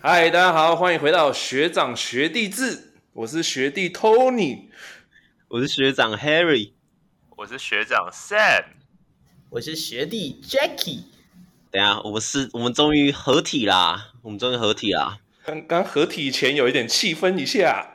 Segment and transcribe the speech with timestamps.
[0.00, 2.92] 嗨，大家好，欢迎回到学长学弟制。
[3.14, 4.66] 我是学弟 Tony，
[5.48, 6.70] 我是学长 Harry，
[7.36, 8.62] 我是学长 Sam，
[9.50, 11.00] 我是学弟 Jackie。
[11.72, 14.12] 等下，我们是，我们终于合体啦！
[14.22, 15.18] 我们终于合体啦！
[15.44, 17.92] 刚刚合体前有一点气氛一下，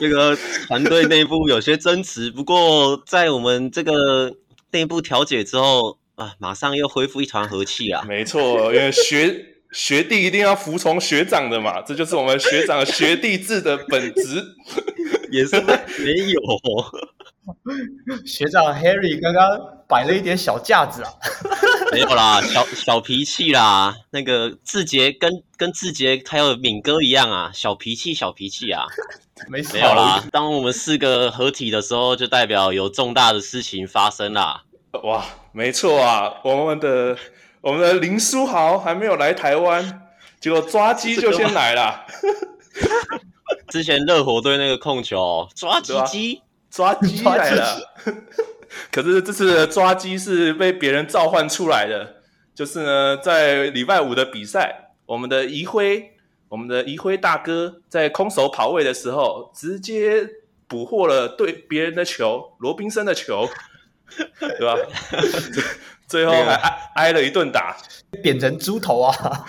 [0.00, 4.34] 这个团队内部有些争执，不过在我们这个
[4.72, 8.02] 内部调解之后啊，马上又恢复一团和气啊！
[8.08, 9.54] 没错，因为学。
[9.72, 14.44] 学弟一定要服从学长的嘛，这就是我们学长学弟制的本质。
[15.30, 15.72] 也是没
[16.32, 16.40] 有，
[18.24, 19.46] 学长 Harry 刚刚
[19.86, 21.12] 摆了一点小架子啊，
[21.92, 23.94] 没有啦，小小脾气啦。
[24.10, 28.86] 那个志杰跟跟志杰还有敏哥一样啊，小脾气小脾气啊，
[29.50, 30.24] 没事没有啦。
[30.32, 34.62] 当我们四个合体的时候，就代表有重大的事情发生啦。
[35.02, 37.18] 哇，没错啊，我们的。
[37.60, 40.08] 我们的林书豪还没有来台湾，
[40.40, 42.06] 结果抓鸡就先来了。
[43.68, 47.94] 之前热火队那个控球抓鸡鸡，抓鸡来了。
[48.90, 52.16] 可是这次的抓鸡是被别人召唤出来的，
[52.54, 56.12] 就是呢，在礼拜五的比赛，我们的宜辉，
[56.48, 60.28] 我们的宜辉大哥在空手跑位的时候，直接
[60.66, 63.48] 捕获了对别人的球，罗宾森的球，
[64.38, 64.76] 对吧？
[66.08, 67.76] 最后还挨挨了一顿打，
[68.22, 69.14] 扁成猪头啊！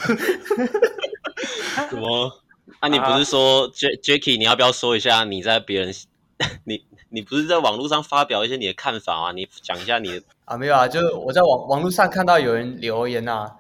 [1.89, 2.29] 什么？
[2.81, 4.38] 啊，你不是说 J Jacky？
[4.38, 5.93] 你要不要说一下你在别人？
[6.65, 9.31] 你你不是在网络上发表一些你的看法啊？
[9.31, 10.57] 你讲一下你的啊？
[10.57, 13.52] 没有啊，就是我在网网络上看到有人留言呐、啊，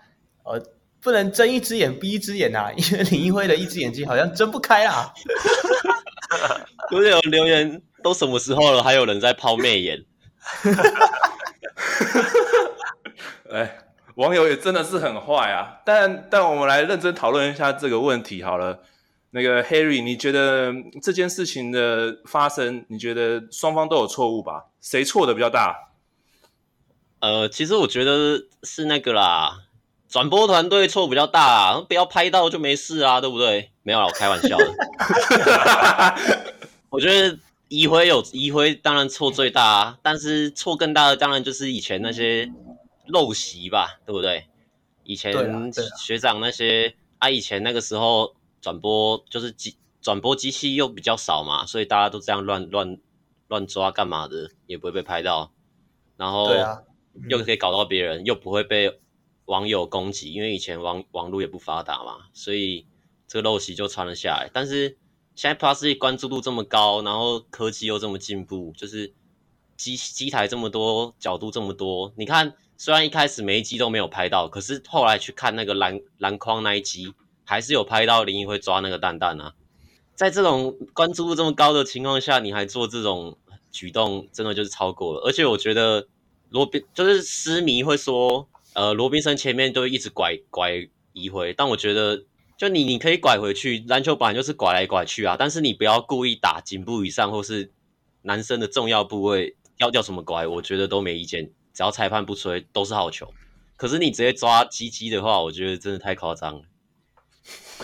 [0.43, 0.63] 呃，
[1.01, 5.11] 不能睁一只眼闭一只眼呐、啊，因为林一辉的一只眼睛好像睁不开啊。
[6.89, 10.05] 不是有留言都什么时候了，还有人在抛媚眼？
[13.51, 13.77] 哎，
[14.15, 15.81] 网友也真的是很坏啊！
[15.85, 18.79] 但但我们来认真讨论一下这个问题好了。
[19.31, 24.65] 那个 Harry，你觉得这件事情的发生，你觉得双方都有错误吧？
[24.81, 25.89] 谁错的比较大？
[27.19, 29.65] 呃，其实我觉得是那个啦，
[30.07, 33.71] 转播团队错比较大啊，不要拍到就没事啊，对不对？
[33.83, 34.73] 没有啦，我开玩笑的。
[36.89, 37.37] 我觉得
[37.67, 42.51] 一辉有一辉，当然错最大啊，但是错更大的当然就是以前那些。
[43.11, 44.45] 陋习吧，对不对？
[45.03, 45.33] 以前
[45.97, 52.99] 学长那些啊，啊，以前那个时候转播就是机转播机器又比较少嘛，所以大家都这样乱乱
[53.47, 55.51] 乱抓干嘛的，也不会被拍到，
[56.15, 56.51] 然后
[57.27, 58.99] 又可以搞到别人，又不会被
[59.45, 62.85] 网友攻击，因为以前网网络也不发达嘛，所以
[63.27, 64.51] 这个陋习就传了下来。
[64.53, 64.99] 但是
[65.33, 69.11] 现在 Plus 关注度这么高，然后科技又这么进步，就是
[69.75, 72.53] 机机台这么多，角度这么多，你看。
[72.81, 77.13] 虽然一开始每一集都没有拍到，可是后来去看那个篮篮筐那一集，
[77.43, 79.53] 还是有拍到林一辉抓那个蛋蛋啊。
[80.15, 83.37] 在这种关注度这么高的情况下，你还做这种
[83.69, 85.19] 举动，真的就是超过了。
[85.25, 86.07] 而且我觉得
[86.47, 92.23] 罗宾就是狮迷会说，呃，罗宾森前面都一直拐拐一回，但我觉得
[92.57, 97.73] 就你你可以拐回去，篮球本来就是拐来拐去啊，但是你不要故意打颈部以上或是
[98.21, 101.51] 男生的重要部位，要叫什么拐，我觉得都没意见。
[101.79, 103.33] 只要裁判不吹，都是好球。
[103.77, 106.61] 可是你直接抓鸡鸡的话，我觉得真的太夸张了。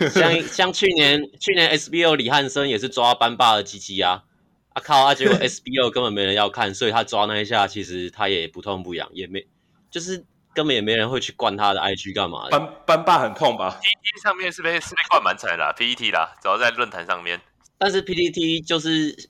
[0.10, 4.26] 像 像去年去年 SBO 李汉生也是抓班霸的鸡鸡啊，
[4.74, 5.16] 啊靠啊！
[5.16, 9.48] 结果 SBO 根本没人要看，所以他抓那一下，其实他也不痛不痒，也没
[9.90, 12.60] 就是根本也没人会去灌他的 IG 干嘛的。
[12.60, 17.40] 班班霸很痛吧？PTT 上面是被是被灌蛮惨的啦，PTT 啦，主要在论坛上面。
[17.78, 19.30] 但是 PTT 就是。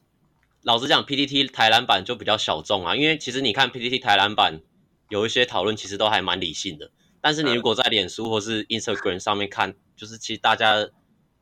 [0.65, 4.61] 老实讲，PTT 台篮版就比较小众啊，因为其实你看 PTT 台篮版
[5.09, 6.89] 有一些讨论，其实都还蛮理性的。
[7.21, 10.89] 但是你如果在脸书或是 Instagram 上面看，就是其实大家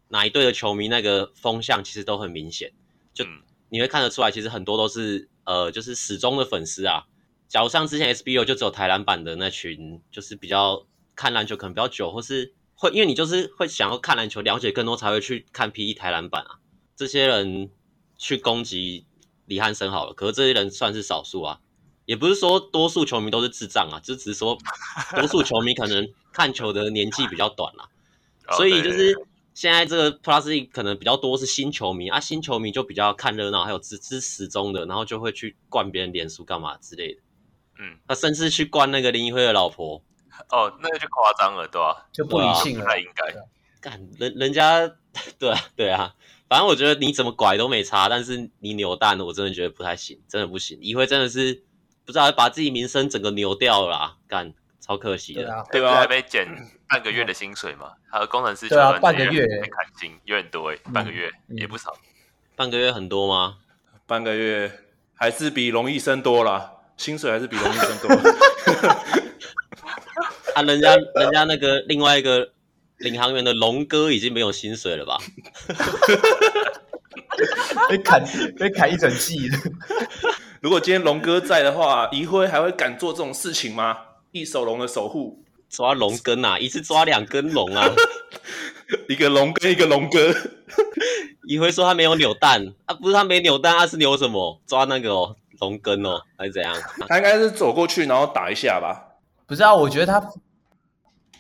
[0.10, 2.74] 哪一队的球迷那个风向其实都很明显，
[3.14, 3.24] 就
[3.70, 7.06] 你会看得出来，其实很多都是呃，就是始终的粉丝啊。
[7.48, 10.86] 假如像之前 SBO 就只有台篮版的那群，就是比较
[11.16, 16.60] 看篮球可能比较久，或是会因为你就是会想要看篮球了解更多，才会去看 PTT 台篮版啊。
[16.98, 17.70] 这些人
[18.18, 19.06] 去攻击。
[19.54, 21.60] 李汉生好了，可是这些人算是少数啊，
[22.06, 24.58] 也不是说多数球迷都是智障啊，就只是说
[25.16, 27.88] 多数球迷可能看球的年纪比较短啦，
[28.58, 29.16] 所以就是
[29.54, 37.22] 现在这个 Plus 可能比较多是新球迷啊，新球迷就比较看热闹，还有支支持中的，然后就会去灌别人脸书干嘛之类的，
[37.78, 40.02] 嗯，他甚至去灌那个林一辉的老婆，
[40.50, 42.10] 哦，那个就夸张了，对吧、啊？
[42.12, 43.36] 就不理性了，不太应该，
[43.80, 44.92] 干人人家，
[45.38, 46.16] 对啊，对啊。
[46.54, 50.78] 反正我觉得你怎么拐都没差，但是你扭蛋，我真的觉得不太行，真的不行。
[50.84, 51.64] 一辉真的是
[52.06, 55.66] 不知道把自己名声整个扭掉了啦，干超可惜的。
[55.72, 55.96] 对吧？
[55.96, 56.48] 还被减
[56.88, 57.94] 半个月的薪水嘛？
[58.08, 61.98] 还有工程师对啊，半个月被砍薪，有点多哎，半个月也不少。
[62.56, 63.58] 半个月很多吗？
[64.06, 64.72] 半个月
[65.16, 68.10] 还是比龙医生多啦，薪水还是比龙医生多。
[70.54, 72.52] 啊，人家人家那个另外一个
[73.04, 75.18] 领航员的龙哥已经没有薪水了吧？
[77.90, 78.24] 被砍
[78.58, 79.58] 被砍一整季了。
[80.62, 83.98] 如果今天龙哥在的话，仪辉还会敢做这种事情吗？
[84.32, 87.92] 一手龙的守护，抓龙根啊，一次抓两根龙啊，
[89.10, 90.34] 一个龙根一个龙哥。
[91.46, 94.62] 仪辉说他没有扭蛋啊，不是他没扭蛋，他是扭什么？
[94.66, 96.74] 抓那个哦，龙根哦，还是怎样？
[97.10, 99.10] 他应该是走过去然后打一下吧。
[99.46, 100.26] 不是啊，我觉得他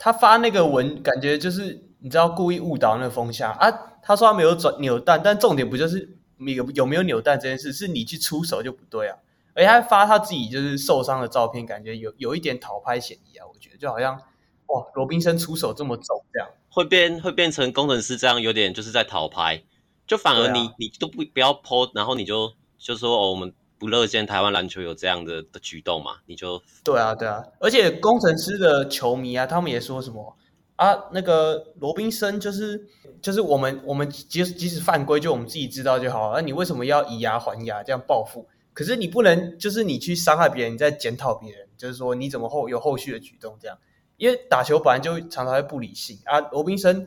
[0.04, 3.72] 他发那个文，感觉就是你知道故意误导那个风向啊。
[4.02, 7.72] 他说他没有转扭蛋，但重点不就是有有没有扭蛋这件事？
[7.72, 9.18] 是你去出手就不对啊。
[9.54, 13.46] 而且他发他自己就是受伤的照片，感觉有有一点讨拍嫌疑啊。
[13.48, 14.20] 我觉得就好像
[14.66, 19.64] 哇，罗宾森出手这么重，这样会变会变成工程师这样，有点就是在讨拍，
[20.06, 23.54] 就反而你、啊、你都不不要 po，然后你就就说哦我们。
[23.84, 26.20] 不乐见台湾篮球有这样的的举动嘛？
[26.26, 30.38] 你就对啊，对啊，而且工程师的球迷啊，他们也说什么
[30.78, 31.10] 啊？
[31.12, 32.88] 那个罗宾森就是
[33.22, 36.32] 就是我们我们即使即使犯规，就我们自己知道就好。
[36.34, 38.48] 那、你为什么要以牙还牙这样报复？
[38.72, 43.78] 可是你不能就是你去伤害别人，你再检讨别人，就是说你怎么后有后续的举动这样？
[44.16, 46.40] 因为打球本来就常常会不理性啊。
[46.40, 47.06] 罗宾森，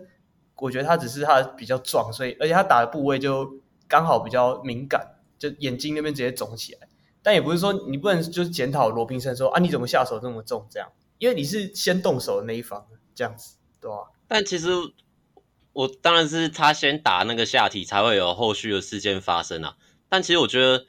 [0.56, 3.50] 我觉得他只是他比较壮，所以而且他打的部位就
[3.88, 5.15] 刚好比较敏感。
[5.38, 6.88] 就眼睛那边直接肿起来，
[7.22, 10.88] 但也不是说你不能就是检讨罗宾森说啊，你怎么下手这么重这样？
[11.18, 14.10] 因为你是先动手的那一方，这样子对吧？
[14.28, 14.68] 但其实
[15.72, 19.76] 我当然是他先打那个下体，才会有后续的事件发生啊。
[20.08, 20.86] 但其实我觉得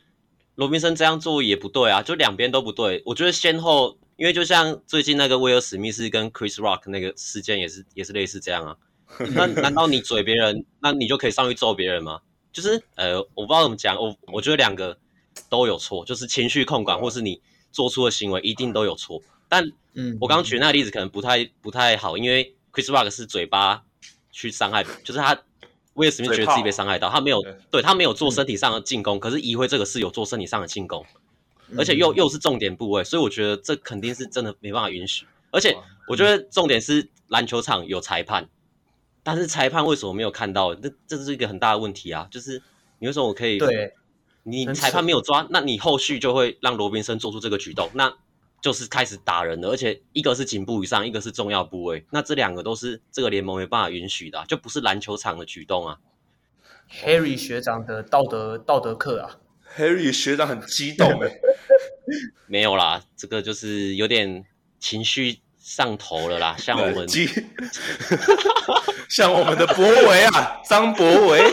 [0.55, 3.03] 罗宾森这样做也不对啊，就两边都不对。
[3.05, 8.77] 我觉得先后，因为就像最近那个威尔史密斯跟 Chris Rock 那个事件也是也是类似这样啊。
[9.33, 12.19] 那难道你嘴别人，那你就可以上去揍别人吗？
[12.51, 14.97] 就是呃，我不知道怎么讲，我我觉得两个
[15.49, 17.41] 都有错，就是情绪控管或是你
[17.71, 19.21] 做出的行为一定都有错。
[19.47, 19.63] 但
[19.93, 23.83] 嗯，我刚刚举那个例子可能不太不太好，因为 Chris Rock 是嘴巴
[24.31, 25.39] 去伤害，就是他
[25.93, 31.05] 威尔史密斯觉得自己被伤害到，他没有对他没有做身体上的进攻，可是移辉这个是有做身体上的进攻，
[31.77, 35.25] 而且又又是重点部位，所以我觉得这肯定是真的没办法允许。
[35.51, 35.75] 而且
[36.07, 38.49] 我觉得重点是篮球场有裁判。
[39.27, 40.73] 但是裁判为什么没有看到？
[40.73, 42.29] 这这是一个很大的问题啊！
[42.31, 42.63] 就是
[42.99, 43.57] 你为什么我可以？
[43.57, 43.93] 对，
[44.43, 48.15] 你裁判没有抓，那你后续就会让罗宾森做出这个举动，那
[48.61, 49.67] 就是开始打人了。
[49.67, 55.99] 而且一个是颈部以上，一个是重要部位，那这两个都是这个联盟没办法允许的啊，就不是篮球场的举动啊。
[56.89, 59.41] Harry 学长的道德道德课啊
[59.75, 61.37] ，Harry 学长很激动哎，
[62.47, 64.45] 没有啦，这个就是有点
[64.79, 65.41] 情绪。
[65.67, 67.05] 上头了啦，像我们，
[69.09, 71.39] 像我们的博维啊，张博维，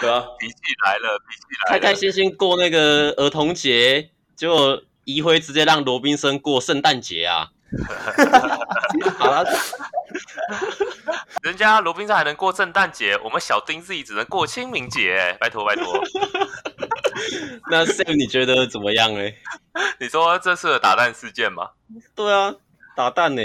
[0.00, 7.50] 对啊，脾气来了，脾气来了，开开心心过那个儿童节，结果仪辉直接让罗宾森过圣诞节啊！
[9.18, 9.44] 好了，
[11.42, 16.02] 人家罗宾森还能过圣诞节，我们小丁自己只能过清明节，拜托拜托。
[17.70, 19.30] 那 Sam 你觉得怎么样呢？
[20.00, 21.70] 你说这次的打蛋事件吗？
[22.14, 22.54] 对啊，
[22.96, 23.42] 打蛋呢，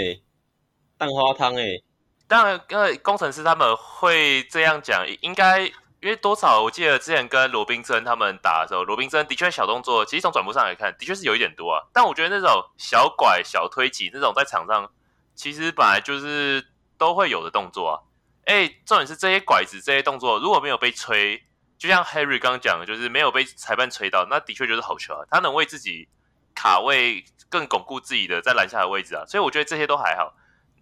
[0.98, 1.82] 蛋花汤哎。
[2.26, 5.72] 当然，因为工程师他们会这样讲，应该因
[6.02, 6.62] 为多少？
[6.62, 11.82] 我记得之前跟罗宾森他们打的时候，罗宾森的确小动作，其实从转播上来看，的确是有一点多啊。
[11.92, 14.90] 但我觉得那种小拐、小推挤那种在场上，
[15.34, 18.00] 其实本来就是都会有的动作啊。
[18.46, 21.42] 哎，重点是这些拐子、这些动作如果没有被吹。
[21.76, 25.26] 就像 Harry 刚讲的，就是没有被裁判吹到，那的确就是好球啊。
[25.30, 26.08] 他能为自己
[26.54, 29.24] 卡位，更巩固自己的在篮下的位置啊。
[29.26, 30.34] 所以我觉得这些都还好。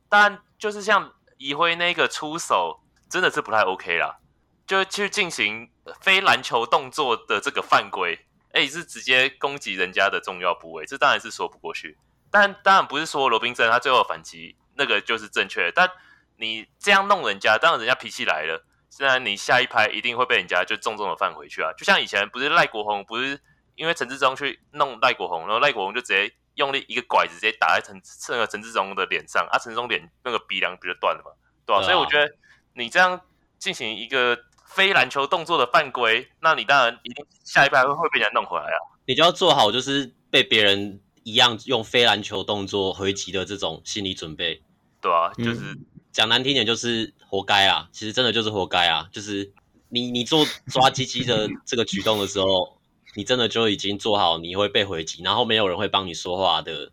[0.08, 2.80] 但就是像一辉那个出手，
[3.10, 4.18] 真的是不太 OK 啦。
[4.66, 5.70] 就去进行
[6.00, 11.98] 非篮球动作的这个犯规，哎，是直接攻击人家的重要部位，这当然是说不过去。
[12.30, 15.90] 但当然不是说罗宾森他最后反击那个就是正确，但
[16.36, 18.64] 你这样弄人家，当然人家脾气来了。
[18.94, 23.40] 虽然你下一拍一定会被人家就重重的犯回去啊，就像以前不是赖国宏不是
[23.74, 31.30] 因为陈志忠去弄赖国宏，然后赖国宏就直接用力一个拐子直接打在陈那个陈志忠的脸上，啊，陈志忠脸那个鼻梁不就断了嘛，
[31.64, 31.80] 对吧？
[31.80, 31.82] 对啊。
[31.82, 32.30] 所以我觉得
[32.74, 33.18] 你这样
[33.58, 38.76] 进行一个非篮球动作的犯规，那你当然一定下一拍会会被人家弄回来啊。
[39.06, 44.62] 你就要做好就是被别人一样用非篮球动作回击的这种心理准备，
[45.00, 45.60] 对啊，就是。
[45.60, 47.88] 嗯讲难听点就是活该啊！
[47.92, 49.08] 其实真的就是活该啊！
[49.10, 49.52] 就是
[49.88, 52.78] 你你做抓鸡鸡的这个举动的时候，
[53.16, 56.92] 你真的就已经做好你会被回击，然后没有人会帮你说话的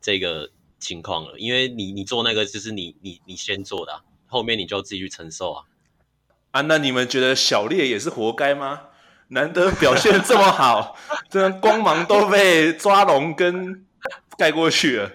[0.00, 5.64] 这个情况了，因为你你做那个就是你你你先做的，啊，后面你就自己去承受啊。
[6.52, 8.82] 啊，那你们觉得小烈也是活该吗？
[9.28, 10.96] 难得表现这么好，
[11.30, 13.86] 这光芒都被抓龙跟
[14.36, 15.12] 盖过去了。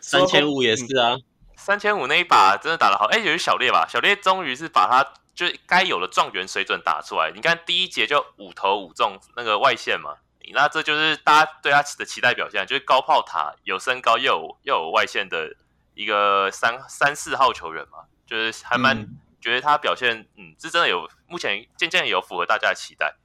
[0.00, 1.16] 三千五也是啊，
[1.62, 3.06] 三千五那一把真的打得好。
[3.06, 3.86] 哎，有小烈吧？
[3.88, 7.30] 小烈终于是把他就该有的状元水准打出来。
[7.34, 10.16] 你看第一节就五投五中那个外线嘛，
[10.52, 15.54] 那这就是大家对他的期待表现，就是高炮塔有身高又有又有外线的
[15.94, 18.98] 一个三三四号球员嘛，就是还蛮。
[18.98, 23.16] 嗯觉得他表现，嗯，是真的有，目前渐渐有符合大家的期待，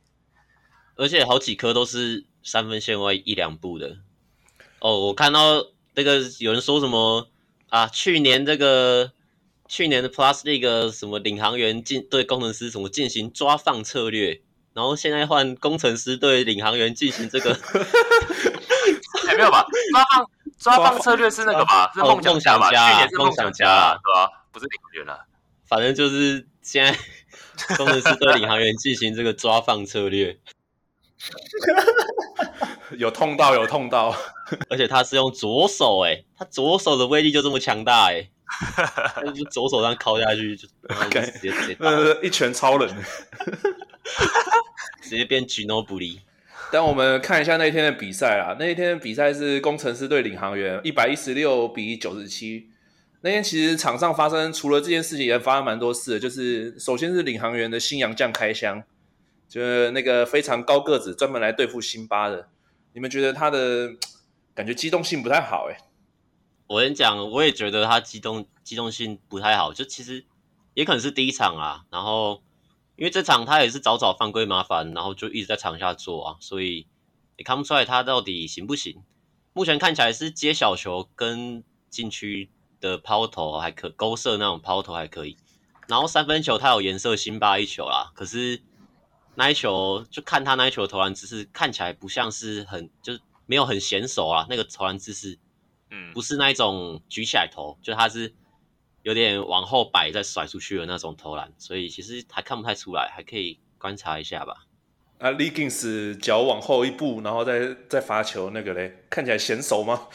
[0.95, 3.97] 而且好几颗都是三分线外一两步的。
[4.79, 5.63] 哦，我看到
[5.93, 7.29] 那个有人说什么
[7.69, 9.11] 啊，去年这个
[9.67, 14.41] 去年的 Plus League 什么领航员进对工程师什么进行抓放策略，
[14.73, 17.51] 然后现在换工程师对领航员进行这个，
[19.37, 19.65] 没有吧？
[19.91, 21.91] 抓放抓放策略是那个吧？
[21.93, 22.69] 是梦想家吧？
[22.69, 24.45] 去年是梦想家，对吧？
[24.51, 25.25] 不是领航员了。
[25.65, 26.97] 反正就是现在，
[27.75, 30.39] 工程师对领航员进行这个抓放策略，
[32.97, 34.15] 有痛到有痛到，
[34.69, 38.29] 而且他是用左手哎，他左手的威力就这么强大哎，
[39.35, 42.87] 就左手上敲下去就直接直接呃一拳超人，
[45.01, 46.19] 直接变 Ginobili。
[46.69, 52.67] 但我们看一下那一天的比赛啊，那一天的比赛是工程师对领航员一百一十六比九十七。
[53.21, 56.19] 那天其实场上发生除了这件事情，也发生蛮多事的。
[56.19, 58.83] 就是首先是领航员的新洋将开箱，
[59.47, 62.49] 就是那个非常高个子，专门来对付辛巴的。
[62.93, 63.95] 你们觉得他的
[64.53, 65.67] 感觉机动性不太好？
[65.69, 65.77] 哎，
[66.67, 69.73] 我跟你讲，我也觉得他机动机动性不太好。
[69.73, 70.25] 就其实
[70.73, 72.43] 也可能是第一场啊，然后
[72.95, 76.87] 因为这场他也是早早犯规麻烦，然后就一直在场下做啊，所以
[77.35, 79.03] 也看不出来他到底行不行。
[79.53, 82.49] 目前看起来是接小球跟禁区。
[82.79, 85.35] 的抛投还可勾射那种抛投还可以，
[85.87, 88.61] 然后三分球他有颜色辛巴一球啦，可是
[89.39, 95.37] 那一球就看他那一球投篮姿势，看起来不像是很就是没有很娴熟啊，那个投篮姿势，
[95.91, 98.33] 嗯，不是那一种举起来投，就他是
[99.03, 104.65] 有点往后摆再甩出去的那种投篮，所以其实还看不太出来，还可以观察一下吧。
[105.19, 110.07] 啊，Legins 脚往后一步，然后再再罚球那个嘞，看起来娴熟吗？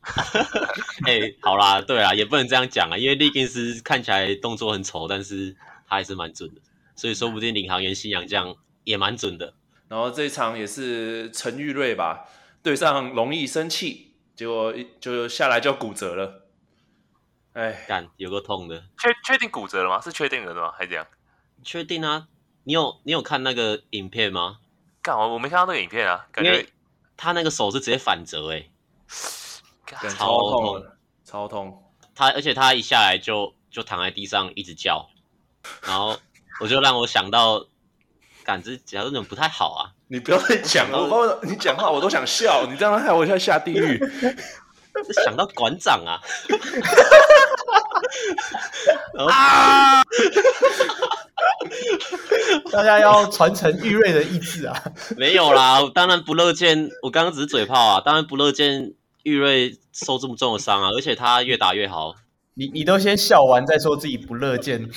[1.06, 5.54] 哎、欸，好啦，对啦，也不能这样讲啊，因为利金斯看起来动作很丑，但是
[5.86, 6.60] 他还是蛮准的，
[7.00, 8.54] 所以说不定领航员新洋将
[8.84, 9.54] 也蛮准的。
[9.88, 12.28] 然后这一场也是陈玉瑞吧，
[12.62, 16.46] 对上容易生气，结果就下来就骨折了。
[17.54, 19.98] 哎，干，有个痛的，确确定骨折了吗？
[19.98, 20.72] 是确定了的吗？
[20.76, 21.06] 还是这样？
[21.64, 22.28] 确定啊！
[22.64, 24.58] 你有你有看那个影片吗？
[25.00, 26.66] 干，我我没看到那个影片啊，感觉
[27.16, 28.70] 他那个手是直接反折哎、欸。
[30.10, 30.86] 超痛，
[31.24, 31.82] 超痛！
[32.14, 35.08] 他而且他一下来就就躺在地上一直叫，
[35.82, 36.18] 然后
[36.60, 37.64] 我就让我想到，
[38.44, 39.90] 感觉假如那种不太好啊！
[40.08, 43.98] 你不要再讲了，我你讲话我都想笑，你这样害我要下地狱。
[45.06, 46.20] 是想到馆长啊！
[49.30, 50.02] 啊！
[52.70, 54.82] 大家要传承玉瑞的意志啊！
[55.16, 58.92] 没有啦，我当然不乐见，我刚刚只是嘴炮啊，当然不乐见。
[59.22, 62.14] 玉瑞受这么重的伤啊，而且他越打越好。
[62.54, 64.88] 你你都先笑完再说自己不乐见，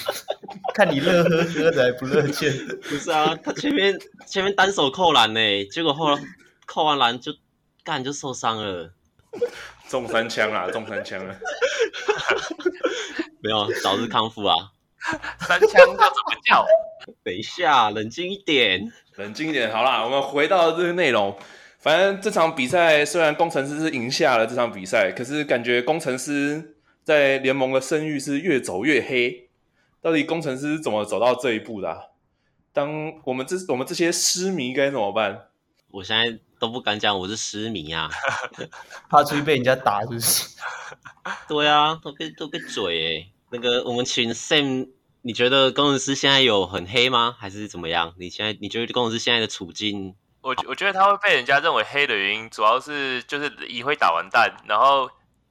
[0.74, 2.52] 看你乐呵呵的还不乐见。
[2.90, 6.22] 不是啊，他前面前面单手扣篮呢，结果后来
[6.66, 7.32] 扣完篮就
[7.84, 8.92] 干就受伤了，
[9.88, 11.36] 中三枪啊，中三枪啊。
[13.42, 14.56] 没有，早日康复啊。
[15.40, 16.66] 三枪要怎么叫？
[17.24, 19.72] 等一下，冷静一点，冷静一点。
[19.72, 21.38] 好啦，我们回到这个内容。
[21.80, 29.50] 反正这场比赛虽然工程师是赢下了这场比赛，可是感觉攻城狮在联盟的声誉是越走越黑。
[30.02, 31.98] 到底工程师是怎么走到这一步的啊？
[32.74, 35.50] 当我们这我们这些狮迷该怎么办？
[35.92, 38.10] 我现在都不敢讲我是狮迷啊，
[39.10, 40.58] 怕出去被人家打是不是？
[41.48, 43.32] 对啊，都被都被嘴诶。
[43.52, 44.90] 那个我们请 Sam，
[45.22, 47.36] 你觉得工程师现在有很黑吗？
[47.40, 48.14] 还是怎么样？
[48.18, 50.16] 你现在你觉得工程师现在的处境？
[50.42, 55.10] 我我觉得他会被人家认为黑的原因，主要是就是一辉打完蛋，然后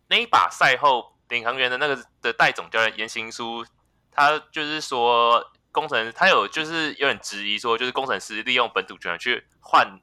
[0.09, 3.67] 那一把赛后领航员的那个的代总教练颜行书，
[4.13, 9.99] 他就是说工程他有就是有点质疑说，就是工程师利用本土权去换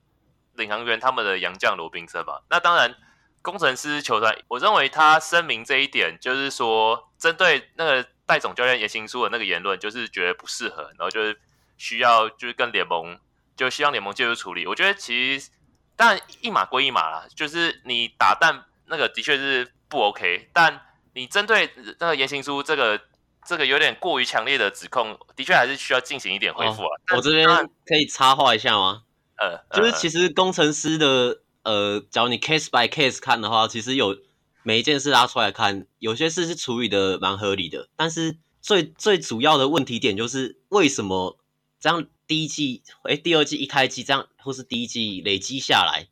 [0.56, 2.42] 领航员他们的洋将罗宾森吧。
[2.50, 2.94] 那当然，
[3.42, 11.40] 工程师球团，我认为他声明这一点，就是说针对那个代总教练颜行书的那个言论，就是觉得不适合，然后就是
[11.78, 13.18] 需要就是跟联盟。
[13.56, 14.66] 就希望联盟介入处理。
[14.66, 15.50] 我觉得其实
[15.98, 20.50] 但一码归一码啦，就是你打蛋那个的确是不 OK。
[20.54, 20.80] 但
[21.20, 23.02] 你针对那个言行书这个
[23.46, 26.96] 这个有点过于强烈的指控，的确还是需要进行一点恢复啊。
[27.12, 27.46] 哦、我这边
[27.86, 29.04] 可以插话一下吗？
[29.36, 34.18] 呃，就是其实工程师的呃，假如你 case by case 看的话，其实有
[34.64, 41.38] 每一件事拉出来看，有些事是处理的蛮合理的，但是最最主要的问题点就是为什么
[41.82, 46.08] 这样第一季哎，第二季一开机这样，或是第一季累积下来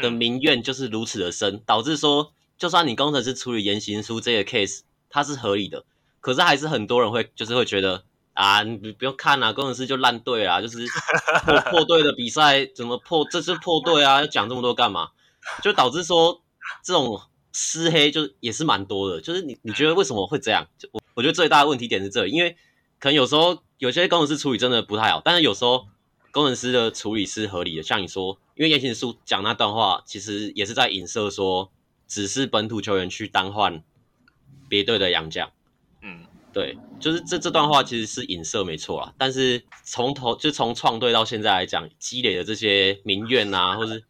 [0.00, 5.84] 的民怨就是如此的深，嗯、导致说，就算你工程师处理言行书这个 case，它是合理的，
[6.20, 8.04] 可是还是很多人会就是会觉得。
[8.36, 10.86] 啊，你不用看啊，工程师就烂队啊，就是
[11.46, 13.26] 破 破队的比赛怎么破？
[13.30, 15.08] 这是破队啊，要讲这么多干嘛？
[15.62, 16.42] 就导致说
[16.84, 17.18] 这种
[17.50, 19.22] 私黑就也是蛮多的。
[19.22, 20.66] 就是你你觉得为什么会这样？
[20.92, 22.58] 我我觉得最大的问题点是这里，因为
[22.98, 25.86] 可能有时候有些工程师处理真的不太好，但是有时候
[26.30, 27.82] 工程师的处理是合理的。
[27.82, 31.70] 像你说，因为言行书讲那段话，其实也是在影射说，
[32.06, 33.82] 只是本土球员去单换
[34.68, 35.50] 别队的洋将，
[36.00, 36.26] 嗯。
[36.52, 44.02] 对，就是这这段话其实是影射没错啦，但是从头就从创队到现在来讲，积累的这些民怨啊，或是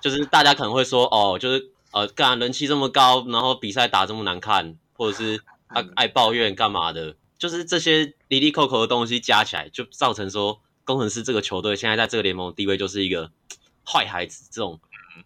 [0.00, 13.30] 就是大家可能会说，哦，就是呃，干人气这么高，然后比赛打这么难看，或者是爱爱抱怨干嘛的，就是这些离离扣扣的东西加起来，就造成说工程师这个球队现在在这个联盟地位就是一个
[13.84, 14.80] 坏孩子，这种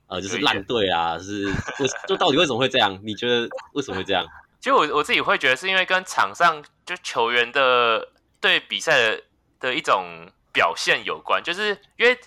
[0.09, 2.99] 呃就是烂队啊，是为就到底为什么会这样？
[3.03, 4.27] 你觉得为什么会这样？
[4.61, 8.09] 其实我我自己会觉得是因为跟场上就球员的
[8.41, 9.23] 对比赛的
[9.59, 12.19] 的一种表现有关，就是因为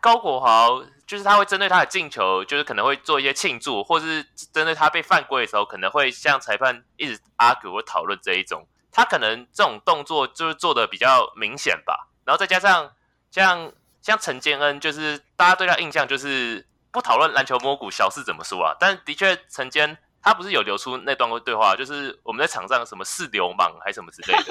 [0.00, 12.08] 高国豪就是他会针对他的进球，就是可能会做一些庆祝，或是针对他被犯规的时候，可能会向裁判一直 argue 或讨论这一种，他可能这种动作就是做的比较明显吧。
[12.24, 12.92] 然后再加上
[13.30, 19.98] 像像陈建恩，就是大家对他印象就是不讨论篮球摸骨小事怎么说啊，但的确曾经。
[20.26, 24.44] 他不是有流出那段对话，就是我们在场上什么是流氓还是什么之类的，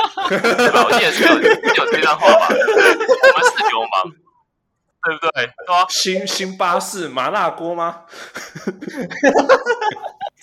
[0.56, 0.84] 对吧？
[0.86, 1.42] 我记得是有有
[1.92, 2.48] 这段话吧？
[2.48, 2.64] 我们
[3.50, 4.04] 是流氓，
[5.02, 5.50] 对不对？
[5.66, 8.04] 对啊，新新巴士麻辣锅吗？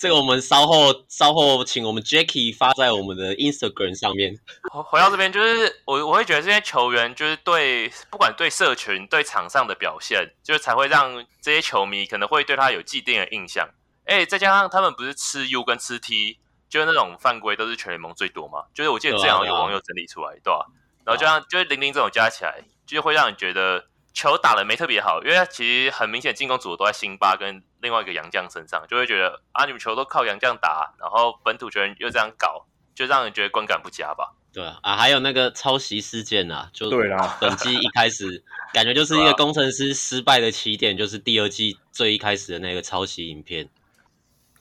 [0.01, 4.35] 这个我们稍后稍后请我们 Jackie 发在我们的 Instagram 上面。
[4.71, 13.69] 回到这边，就是我我会觉得这些球员就是对不管对社群对场上的表现，就是才会让这些球迷可能会对他有既定的印象。
[14.05, 18.63] 哎、欸，再加上他们不是吃 U 跟吃 T，就是那种犯规都是全联盟最多嘛。
[18.73, 20.65] 就是我记得这样有网友整理出来，对吧、啊？
[21.05, 34.33] 然后就像就是零零这种加起来，就会让你觉得球打的没特别好，因为其实很明显进攻组都在辛巴跟另外一个洋将身上，就会觉得啊，你们球都靠洋将打，然后本土球员又这样搞，就让人觉得观感不佳吧。
[34.53, 38.43] 对啊，啊，还有那个抄袭事件啊，就对啦，本季一开始
[38.73, 43.69] 感觉就是一个工程师失败的起点，就是第二季最一开始的那个抄袭影片。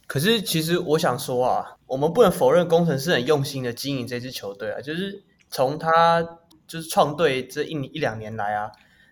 [0.06, 4.80] 可是，其实我想说啊，我们不能否认工程师很用心的经营这支球队啊。
[4.80, 6.20] 就是从他
[6.66, 8.70] 就是创队这一一两年来啊，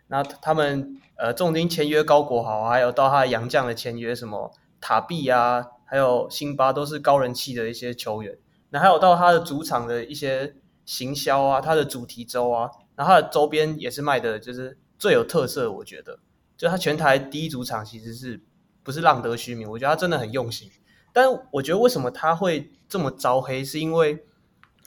[0.09, 8.37] 那他们呃重金签约高国豪，还有到他的洋将的签约，什么塔碧啊，还有辛巴都是高人气的一些球员。
[8.71, 15.71] 那还有到他的主场的一些行销啊，他的主题周啊，然后他的周边也是卖的，就是最有特色。
[15.71, 16.18] 我觉得，
[16.57, 18.42] 就他全台第一主场其实是
[18.83, 19.71] 不是浪得虚名？
[19.71, 20.71] 我觉得他真的很用心。
[21.12, 24.25] 但我觉得为什么他会这么招黑，是因为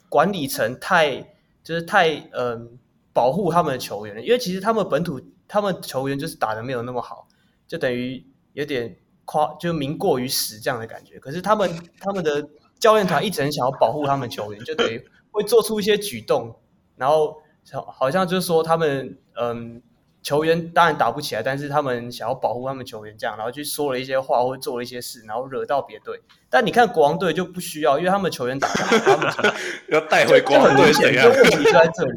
[0.08, 2.78] 管理层太就是太嗯、
[3.12, 4.24] 保护他们的球员。
[4.24, 7.26] 因为其实他们本土他们球员就是打的没有那么好，
[7.66, 11.18] 就等于有点夸就名过于实这样的感觉。
[11.18, 11.70] 可是他们
[12.00, 12.48] 他们的
[12.78, 16.56] 教练团一直很想要保护他们球员，就等于会做出一些举动，
[16.96, 17.42] 然后
[17.86, 19.82] 好像就是说他们嗯。
[20.24, 26.16] 球员当然打不起来，但是他们想要保护他们球员，这样然后去说了一些话或做了一些事，然后惹到别队。
[26.48, 29.52] 但你看国王队就不需要，因为他们球员打不好，他们
[29.90, 32.12] 要带回国王队，就问题就在这里。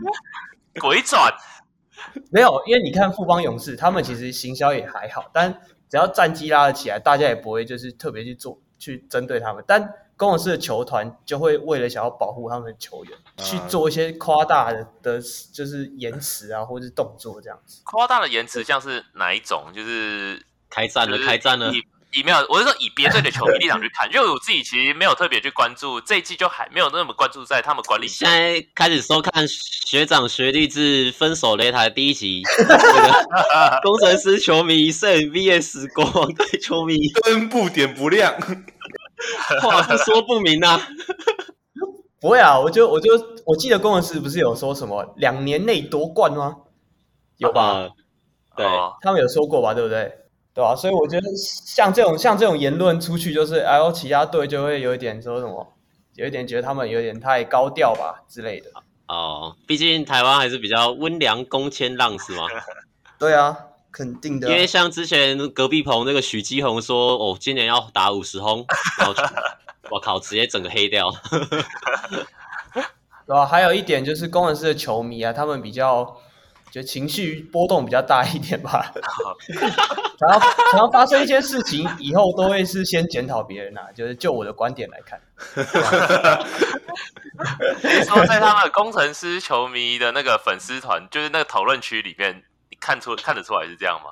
[0.80, 1.34] 鬼转
[2.32, 5.54] 没有，因为你看富邦勇士，他们其实行销也还好，但
[5.90, 9.64] 只要战绩拉得起来，大家也不会就是特别去做去针对他们。
[9.68, 17.82] 但工程师的球团就会为了想要保护他们的球员，啊、去做一些夸大的的，就是延迟啊，或者是动作这样子。
[17.84, 19.72] 夸大的延迟像是哪一种？
[19.74, 21.74] 就是开战了，开战了。
[21.74, 21.84] 以
[22.15, 28.08] 以没有，我是说以别队的球迷立场去看，因为我自己其实没有特别去关注这一季，就还没有那么关注在他们管理。
[28.08, 38.34] 现在开始收看学长学弟制分手擂台第一集，这个工程师球迷胜 VS 国王队球迷，灯不点不亮。
[39.62, 40.88] 话不说不明啊！
[42.19, 43.12] 不会啊，我就我就
[43.45, 46.56] 我记得工程师不是有说什么两年内夺冠吗？
[47.38, 47.88] 有吧？
[48.56, 48.65] 对，
[49.01, 49.73] 他们有说过吧？
[49.73, 50.12] 对不对？
[50.56, 50.76] 对吧、啊？
[50.76, 55.74] 所以我觉得像这种像这种言论出去，就是哎呦，其他队就会有一点说什么，
[56.15, 58.72] 有一点觉得他们有点太高调吧之类的。
[59.10, 62.48] 哦，毕竟台湾还是比较温良恭谦让，是吗？
[63.20, 63.58] 对啊，
[63.91, 64.48] 肯定的。
[64.50, 68.65] 因为像之前隔壁棚那个许基宏说，哦，今年要打五十轰，
[68.98, 69.13] 然后
[69.91, 71.12] 我靠，直接整个黑掉。
[73.28, 73.46] 对吧、啊？
[73.46, 76.18] 还有一点就是，攻城狮的球迷啊，他们比较。
[76.76, 78.92] 就情绪波动比较大一点吧，
[80.20, 83.88] 然后然后发生一些事情以后，都会是先检讨别人啊。
[83.96, 85.18] 就是就我的观点来看，
[87.82, 94.10] 你说在他们工程师球迷的那个粉丝团，就是那个讨论区里面，你看出看得出来是这样吗？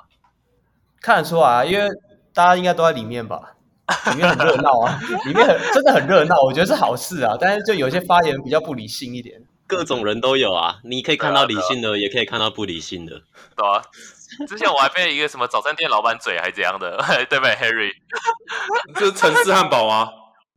[1.02, 1.86] 看得出来啊，因为
[2.32, 3.56] 大家应该都在里面吧，
[4.10, 7.36] 里面很热闹啊，里面很真的很热闹，我觉得是好事啊。
[7.38, 9.38] 但是就有些发言比较不理性一点。
[9.66, 13.22] 各种人都有啊，你可以看到理性的，也可以看到不理性的，
[13.56, 13.82] 对啊。
[14.48, 16.96] 之前我还被一个什么早餐店老板嘴还是怎样的，
[17.30, 17.92] 对不对，Harry？
[18.98, 20.10] 这是城市汉堡吗？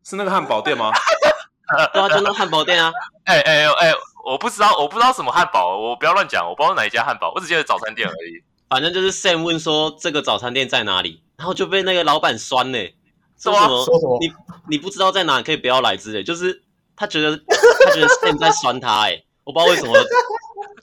[0.03, 0.91] 是那个汉堡店吗？
[1.93, 2.91] 对啊，就那汉堡店啊。
[3.25, 3.93] 哎哎哎，
[4.25, 8.41] 我不知道，我不知道什么汉堡，我不要乱讲，我不知道哪一家汉堡，我只记得早餐店而已。
[8.67, 12.95] 反正就是 Sam 问说这个早餐店在哪里，然后就被那个老板酸呢、欸，
[13.39, 13.85] 说什么？
[13.85, 14.17] 说什么？
[14.21, 14.31] 你
[14.69, 16.63] 你不知道在哪，可以不要来之类，就是。
[16.97, 19.93] 他觉得他觉得 Sam 在酸他哎、欸，我不知道为什么。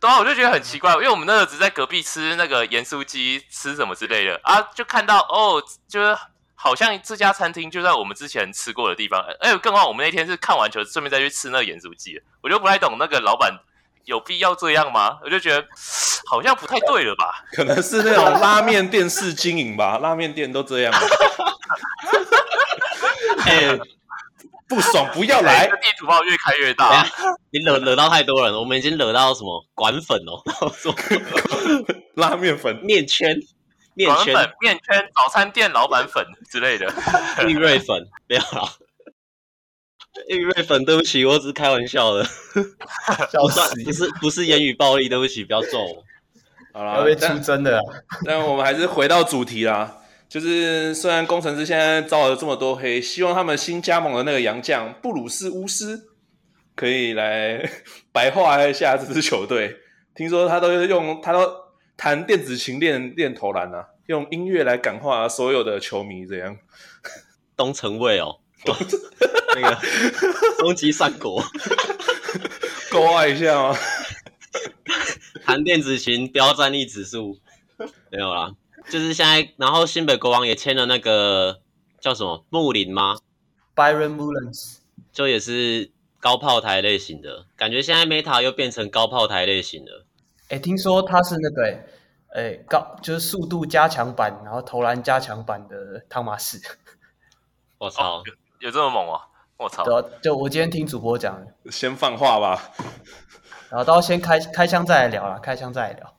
[0.00, 6.14] 对啊，我就觉得很奇怪，因为我们那个只在隔壁吃那个盐酥鸡，吃什么之类的啊，就看到哦，就是
[6.54, 9.24] 好像这家餐厅就在我们之前吃过的地方。
[9.40, 13.58] 哎、欸，更何况我们那天是看完球，顺便再去吃那个盐酥鸡，我就不太懂那个老板
[14.04, 15.18] 有必要这样吗？
[15.24, 15.66] 我就觉得
[16.26, 17.42] 好像不太对了吧？
[17.54, 20.92] 可能是那种拉面店式经营吧，拉面店都这样。
[23.46, 23.78] 哎。
[24.68, 25.66] 不爽 不要来！
[25.66, 27.06] 地图炮越开越大，
[27.50, 30.42] 你惹惹到太多人了，我们已经惹到什么管粉哦，
[32.16, 33.36] 拉面粉、面圈、
[33.94, 36.92] 面圈、面圈、早餐店老板粉之类的，
[37.46, 38.68] 玉瑞粉不要了，
[40.28, 42.24] 玉瑞粉，对不起，我只是开玩笑的，
[43.30, 46.04] 笑死，不是不是言语暴力，对不起，不要揍我，
[46.72, 47.78] 好了，要被出征的，
[48.24, 49.98] 那我们还是回到主题啦。
[50.34, 56.08] 就是虽然工程师现在招了这么多黑，希望他们新加盟的那个洋将布鲁斯巫师
[56.74, 57.70] 可以来
[58.10, 59.76] 白化一下这支球队。
[60.12, 61.48] 听说他都用他都
[61.96, 66.58] 弹电子琴练练投篮啊，用音乐来感化所有的球迷，这样。
[67.56, 68.40] 东城卫哦，
[69.54, 69.78] 那个
[70.58, 71.40] 终极三国，
[72.90, 73.78] 勾画一下吗？
[75.46, 77.38] 弹电子琴飙战力指数
[78.10, 78.52] 没有啦。
[78.88, 81.60] 就是现在，然后新北国王也签了那个
[82.00, 83.16] 叫什么穆林吗
[83.74, 84.78] ？Byron Mullins，
[85.12, 90.06] 就也是高炮台类型的，感觉现在 Meta 又变成高炮台类型了。
[90.48, 91.84] 哎，听说他是那个哎，
[92.34, 96.60] 哎高就是速度加强版，然后投篮加强版的汤马士。
[97.78, 98.22] 我操，哦，
[98.60, 99.20] 有这么猛啊！
[99.56, 102.72] 我操，就就我今天听主播讲，先放话吧，
[103.70, 106.13] 然后到先开开枪再来聊啦，开枪再来聊。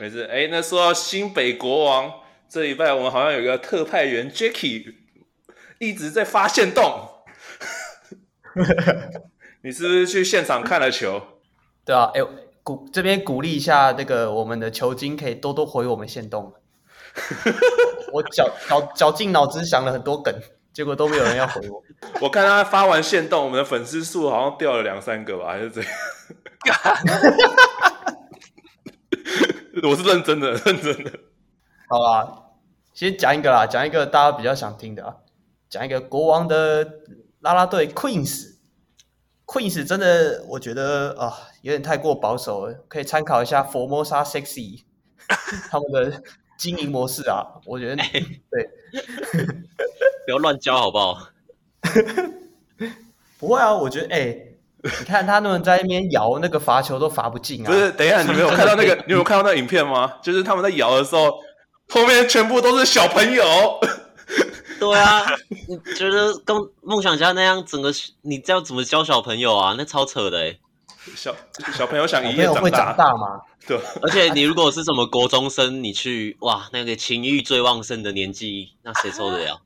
[0.00, 2.10] 没事，哎，那说到新北国王，
[2.48, 4.94] 这礼拜我们好像有一个特派员 Jacky
[5.78, 7.06] 一直在发现洞，
[9.60, 11.20] 你是不是去现场看了球？
[11.84, 12.22] 对啊，哎，
[12.62, 16.54] 鼓这边鼓励一下那个我们的球精，可以多多回我们现洞。
[18.10, 20.34] 我绞绞绞尽脑汁想了很多梗，
[20.72, 21.82] 结果都没有人要回我。
[22.22, 25.92] 我看他发完线动，我们的粉丝数好像掉了两三个吧，还是怎样？
[29.88, 31.10] 我是认真的， 认真的。
[31.88, 32.42] 好啦，
[32.92, 35.16] 先讲一个啦，讲一个大家比较想听的啊，
[35.70, 36.84] 讲一个国王的
[37.40, 38.56] 啦啦队 Queens。
[39.46, 44.82] Queens 真的，我觉得啊，有点太过保守了，可以参考一下 Formosa Sexy
[45.70, 46.22] 他们的
[46.58, 47.60] 经营模式啊。
[47.64, 48.70] 我觉得、欸、对，
[50.26, 51.28] 不要乱教好不好？
[53.38, 54.18] 不会啊，我觉得哎。
[54.18, 54.46] 欸
[55.00, 57.70] 你看他们在那边摇那个罚球都罚不进啊！
[57.70, 58.94] 不是，等一下， 你没有看到那个？
[59.06, 60.14] 你有看到那影片吗？
[60.22, 61.38] 就是他们在摇的时候，
[61.88, 63.44] 后面全部都是小朋友。
[64.78, 65.26] 对啊，
[65.68, 69.74] 你觉得跟梦想家那样，整个你这样怎么教小朋友啊？
[69.76, 70.58] 那超扯的哎！
[71.14, 71.34] 小
[71.76, 73.40] 小朋友想一夜长大，会长大吗？
[73.66, 73.78] 对。
[74.02, 79.60] 而且你如果是什么国中生，你去哇，那个情欲最旺盛的年纪，那谁受得了？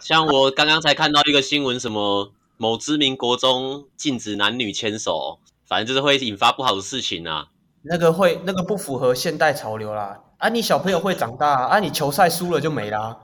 [0.00, 2.32] 像我刚刚才看到一个新闻，什么？
[2.56, 7.48] 某知名国中禁止男女牵手，反正就是会引发不好的事情啊。
[7.82, 10.20] 那个会，那个不符合现代潮流啦。
[10.38, 13.16] 啊，你小朋友会长大啊，你球赛输了就没啦，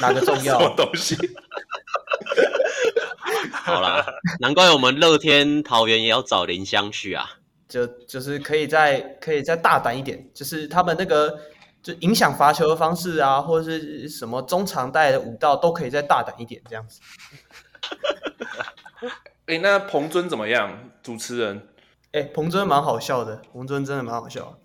[0.00, 0.58] 哪个重要？
[0.60, 1.16] 什么东西？
[3.52, 4.04] 好啦，
[4.40, 7.28] 难怪我们乐天桃园也要找林香去啊。
[7.68, 11.38] 就就是可以再可以再大胆一点，就是他们那个
[11.82, 17.00] 就影响罚球的方式啊，或者是什么中长带的舞蹈，都可以再大胆一点这样子。
[19.46, 20.90] 哎、欸，那彭尊怎么样？
[21.02, 21.68] 主持人？
[22.12, 24.58] 哎、欸，彭尊蛮好笑的，彭尊真的蛮好笑。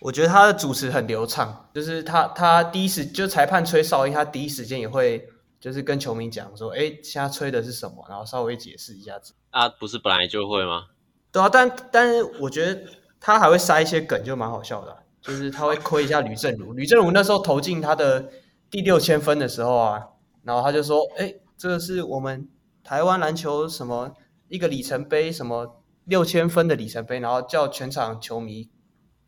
[0.00, 5.28] 我觉得他的主持很流畅，就是他他第一时就裁判吹哨音，他第一时间也会
[5.60, 9.34] 就是跟球迷讲说，哎、欸，现在吹的是什么，然后稍微解释一下子。
[9.50, 10.86] 啊，不是本来就会吗？
[11.30, 12.82] 对啊，但但是我觉得
[13.20, 14.98] 他还会塞一些梗，就蛮好笑的、啊。
[15.20, 18.28] 就是他会亏一下吕政儒，吕政儒那时候投进他的
[18.68, 20.08] 第六千分的时候啊，
[20.42, 22.48] 然后他就说：“哎，这个是我们
[22.84, 24.14] 台湾篮球什么
[24.48, 28.70] 一个里程碑，什么六千分的里程碑。”然后叫全场球迷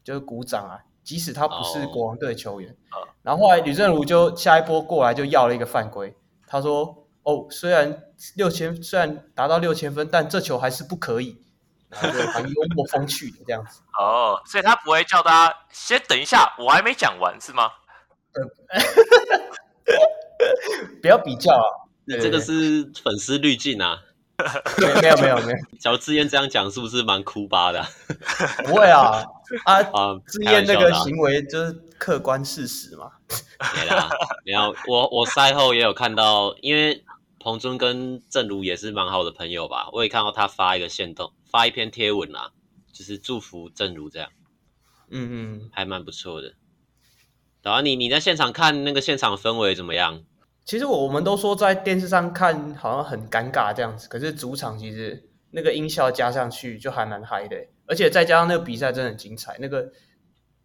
[0.03, 2.77] 就鼓掌啊，即使他不是国王队球员。
[2.91, 3.05] Oh.
[3.23, 8.03] 然后后来吕正儒就下一波过来就要了一个犯规，他说：“哦，虽然
[8.37, 11.41] 六千虽然达到六千分，但这球还是不可以。”
[11.91, 17.71] 然后就很幽默风趣的这样子 哦，所以他不会叫大家先等一下，我还没讲完是吗？
[21.01, 24.03] 不要比较啊，这个是粉丝滤镜啊。
[25.01, 27.87] 没有没有没有假如志燕这样讲，是不是蛮哭巴的？
[28.67, 29.23] 不会啊
[29.65, 30.21] 啊啊！
[30.27, 33.13] 志燕那个行为就是客观事实嘛。
[33.77, 34.11] 没啦，
[34.45, 37.05] 没有我我赛后也有看到，因为
[37.39, 41.33] 彭尊跟正如也是蛮好的朋友吧，我也看到他发一个线动。
[41.49, 42.51] 发一篇贴文啦，
[42.93, 44.31] 就是祝福正如这样，
[45.11, 46.55] 嗯嗯，还蛮不错的。
[47.63, 50.25] 然后你你在现场看那个现场氛围怎么样？
[50.65, 59.57] 其实我们都说在电视上看好像很尴尬这样子，可是主场其实那个音效加上去就还蛮嗨的，而且再加上那个比赛真的很精彩。
[59.61, 59.91] 那个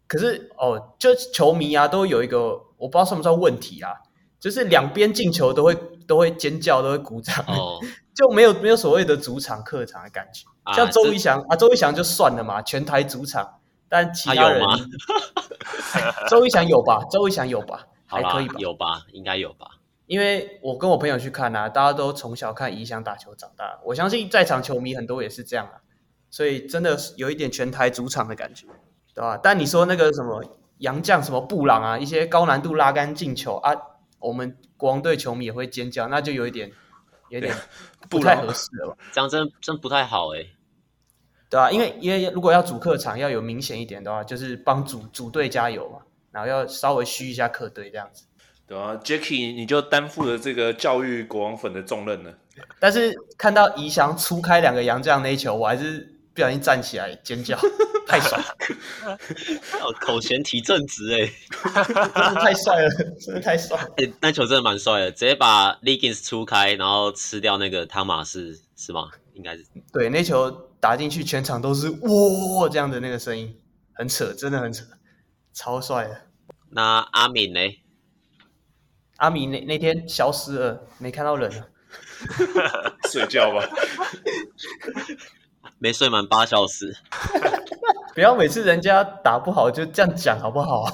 [0.06, 3.92] 可是哦，就球迷啊都有一个我不知道算不算问题啊，
[4.40, 5.74] 就是两边进球都会
[6.06, 7.44] 都会尖叫，都会鼓掌。
[7.46, 7.78] 哦
[8.12, 14.62] 就没有没有所谓的主场客场的感觉，啊、像周仪翔啊，周仪翔就算了嘛，全台主场，但其他人，
[16.28, 17.02] 周一翔有吧？
[17.10, 17.86] 周一翔有吧？
[18.04, 18.54] 还可以吧？
[18.58, 19.06] 有吧？
[19.12, 19.68] 应该有吧？
[20.10, 25.78] 因为我跟我朋友去看啊，大家都从小看怡翔打球长大，我相信在场球迷很多也是这样啊，
[26.30, 28.66] 所以真的有一点全台主场的感觉，
[29.14, 29.38] 对吧？
[29.40, 30.44] 但你说那个什么
[30.78, 33.72] 杨将什么布朗啊，一些高难度拉杆进球啊，
[34.18, 36.72] 我们国王队球迷也会尖叫，那就有一点。
[37.28, 37.54] 有点
[38.08, 38.96] 不太合适了吧？
[39.12, 40.50] 这样真真不太好哎、欸，
[41.48, 46.00] 对啊，因为因为如果要主客场要有明显一点的话，就是帮主主队加油嘛，
[46.32, 48.24] 然后要稍微虚一下客队这样子。
[48.70, 52.32] 对啊，Jacky 你就担负了这个教育国王粉的重任了。
[52.78, 57.58] 但是看到仪翔初开两个洋将那一球，我还是不小心站起来尖叫，
[58.06, 59.18] 太爽了！
[60.00, 61.28] 口嫌体正直哎，
[62.14, 63.76] 真的太帅了，真的太帅！
[63.96, 69.10] 哎、欸，那球真的蛮帅的，直接把 Legins 出开，然后吃掉那个汤马士，是吗？
[69.34, 69.66] 应该是。
[69.92, 73.52] 对，那球打进去，全场都是哇这样的那个声音，
[73.94, 74.84] 很扯，真的很扯，
[75.52, 76.20] 超帅的。
[76.68, 77.58] 那阿敏呢？
[79.20, 81.66] 阿米那那天消失了，没看到人了，
[83.10, 83.64] 睡觉吧。
[85.78, 86.94] 没睡满八小时，
[88.14, 90.84] 不要每次人家打不好就这样讲好不好？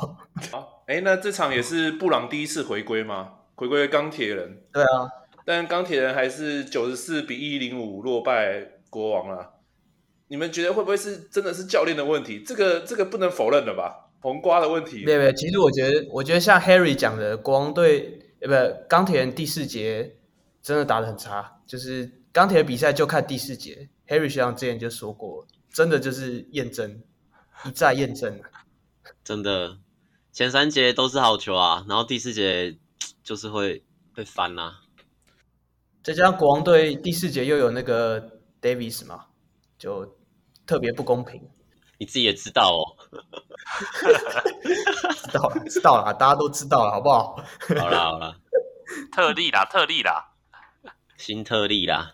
[0.52, 3.30] 好，哎，那这场也是布朗第一次回归吗？
[3.56, 4.62] 回归钢铁人。
[4.72, 5.08] 对啊，
[5.44, 9.54] 但钢铁人还是九十四比一零五落败国王了。
[10.28, 12.42] 你们觉得会不会是真的是教练的问题？
[12.46, 14.10] 这个这个不能否认的吧？
[14.20, 15.04] 红瓜的问题。
[15.04, 20.16] 没有没有，其实我觉得，我觉得像 Harry 讲的，国王队呃不钢铁人第四节
[20.62, 23.88] 真的打得很差，就是钢铁的比赛就看第四节。
[24.08, 27.02] Harry 学长之前就说过，真的就是验证，
[27.64, 28.40] 一再验证。
[29.24, 29.78] 真的，
[30.32, 32.78] 前三节都是好球啊，然后第四节
[33.24, 34.82] 就是会被翻呐、啊。
[36.02, 39.26] 再加上国王队第四节又有那个 Davis 嘛，
[39.76, 40.16] 就
[40.64, 41.42] 特别不公平。
[41.98, 42.95] 你自己也知道哦。
[45.14, 47.36] 知道了，知道了，大家都知道了，好不好？
[47.68, 48.36] 好了好了，
[49.12, 50.32] 特例啦，特例啦，
[51.16, 52.12] 新特例啦。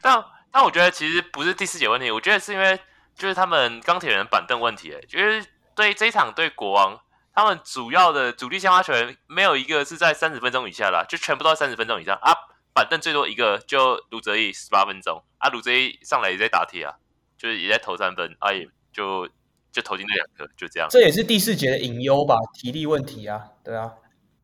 [0.00, 2.78] 但但我觉得其实不是第四节问题，我觉得是因为
[3.14, 7.00] 就是他们钢铁人板凳问题，诶，就是对这一场对国王，
[7.34, 12.32] 他们主要的主力先发球员没有一个是在三十分钟以下啦，就全部都在三十分钟以上啊，
[12.72, 16.94] 板凳最多一个就卢泽义十八分钟啊，卢泽义上来也在打铁啊，
[17.36, 19.28] 就是也在投三分，啊也就
[19.74, 20.88] 就投进那两个，就这样。
[20.90, 23.92] 这也是第四节的隐忧吧，体力问题啊，对啊，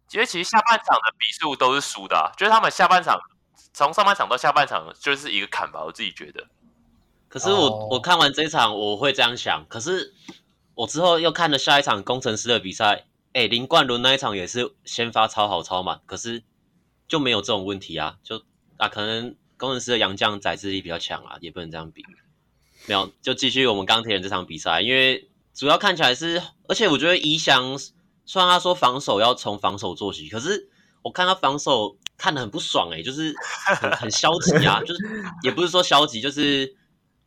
[0.06, 3.18] 其实其实下半场的比数都是输的啊，就是他们下半场。
[3.72, 6.48] 从上半场到下半场就是一个坎吧，我自己觉得。
[7.28, 7.92] 可是我、oh.
[7.92, 10.12] 我看完这一场我会这样想，可是
[10.74, 16.42] 我之后又看了下一场工程师的比赛，哎，林冠伦那一场也是先发超好超满，可是
[17.06, 18.42] 就没有这种问题啊，就
[18.76, 22.04] 啊可能工程师的杨将宰制力比较强啊，也不能这样比。
[22.86, 27.78] 没有，就继续我们钢铁人这场比赛，因为主要看起来是，而且我觉得宜翔
[28.24, 30.68] 虽然他说防守要从防守做起，可是
[31.02, 33.34] 我看他防守看得很不爽哎、欸，就是
[33.80, 35.00] 很 很消极啊，就是
[35.42, 36.74] 也不是说消极，就是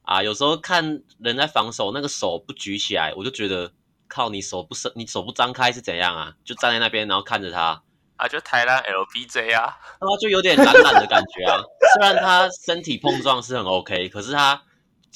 [0.03, 3.71] 啊，有时候看人在防守，那个手不举起来，我就觉得
[4.07, 6.33] 靠，你手不伸，你手不张开是怎样啊？
[6.43, 7.81] 就站在那边，然后看着他
[8.15, 11.61] 啊，就台湾 LBJ 啊，他就有点懒懒的感觉啊。
[11.95, 14.61] 虽然他身体碰撞是很 OK，可是他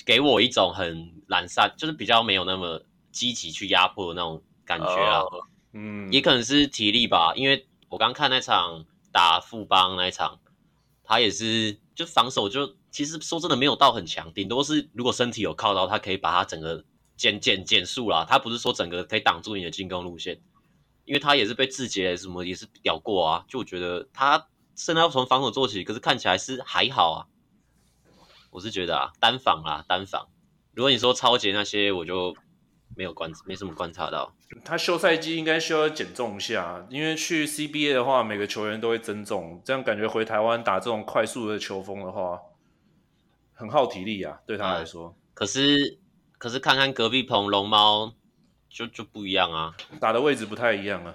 [0.06, 5.20] 给我一种很懒散，就是比较没有那么积极去压迫的那种感觉啊。
[5.22, 5.44] Oh.
[5.74, 10.40] 嗯，也可能是体力吧，因为我刚看那场打富邦那一场，
[11.04, 16.84] 他也是就防守就其实说真的没有到很强，顶多是如果身体有靠到，他可以把他整个
[17.16, 18.26] 减减减速啦。
[18.28, 20.40] 他不是说整个可以挡住你的进攻路线，
[21.06, 27.28] 因为他也是被志杰什么也是咬过啊，就我觉得他现在要从防守做起，可是看起来是还好啊。
[28.58, 30.28] 我是觉得啊，单防啊，单防。
[30.74, 32.36] 如果你说抄截那些，我就。
[32.96, 34.34] 没有观，没什么观察到。
[34.66, 42.40] 他休赛季应该需要减重一下，因为去 CBA 的话，每个球员都会增重，这样感觉回台湾打这种快速的球风的话，
[43.54, 45.10] 很耗体力啊，对他来说。
[45.10, 46.00] 嗯、可是，
[46.40, 48.16] 可是看看隔壁棚龙猫，
[48.68, 51.14] 就就不一样啊，打的位置不太一样啊。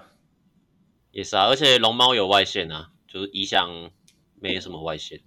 [1.11, 3.91] 也是啊，而且龙猫有外线啊，就是一向
[4.39, 5.19] 没什么外线。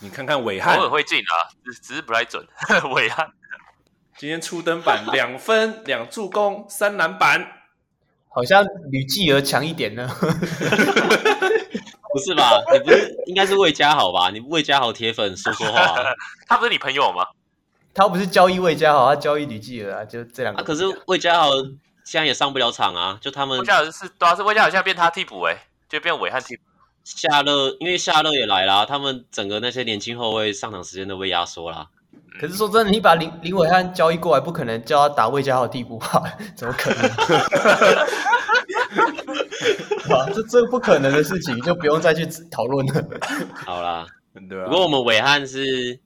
[0.00, 2.46] 你看看韦汉，偶尔会进啊，只只是不太准。
[2.94, 3.30] 韦汉。
[4.18, 7.44] 今天初登板两分两助攻三篮板，
[8.28, 10.08] 好像吕继儿强一点呢？
[12.12, 12.62] 不是吧？
[12.72, 14.30] 你不是应该是魏家豪吧？
[14.30, 16.12] 你魏家豪铁粉说说话、啊，
[16.46, 17.26] 他不是你朋友吗？
[17.94, 20.60] 他不是交易魏家豪，他交易吕继儿啊，就这两个。
[20.60, 21.50] 啊，可是魏家豪
[22.04, 25.56] 现在也上不了场啊，就他们魏家豪是主要是魏家豪现在变他替补哎，
[25.88, 26.62] 就变韦汉替补。
[27.04, 31.88] 夏乐因为夏乐也来啦，他们整个那些年轻后卫上场时间都被压缩了。
[32.40, 36.22] 可是说真的，你把林林伟汉交易过来，不可能叫他打魏家豪替补吧？
[36.56, 37.02] 怎么可能？
[40.08, 43.04] 哇，这这不可能的事情，就不用再去讨论了。
[43.54, 44.06] 好啦，
[44.48, 44.64] 对啊。
[44.66, 46.00] 不过我们伟汉是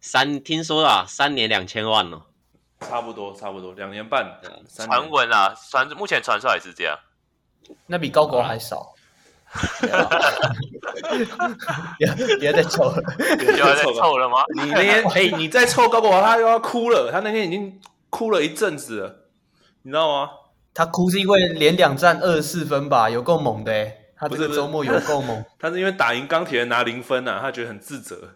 [0.00, 2.22] 三，听说啦，三年两千万哦。
[2.80, 4.40] 差不多，差不多两年半。
[4.68, 6.98] 传闻啊，传目前传出来是这样。
[7.86, 8.93] 那比高国还少。
[11.98, 14.38] 不要别再凑了，别再凑了吗？
[14.54, 17.10] 你那天哎、欸，你再凑高国华，他又要哭了。
[17.12, 19.16] 他那天已经哭了一阵子了，
[19.82, 20.30] 你知道吗？
[20.74, 23.96] 他哭是因为连两战二十四分吧，有够猛的哎。
[24.16, 25.44] 他这个周末有够猛。
[25.58, 28.30] 他是因为打赢钢铁人拿零分啊，他觉得很自责。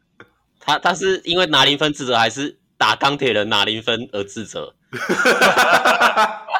[0.60, 4.74] 他他是因为拿零分自责，还是打钢铁人拿零分而自责？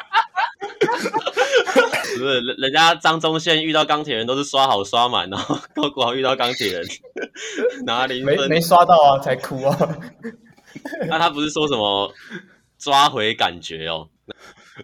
[2.17, 6.85] 不是人，人家张宗宪遇到钢铁人都是刷好刷满，然后高国豪遇到钢铁人
[7.85, 9.77] 拿零分，没没刷到啊，才哭啊。
[11.07, 12.13] 那他不是说什么
[12.77, 14.09] 抓回感觉哦？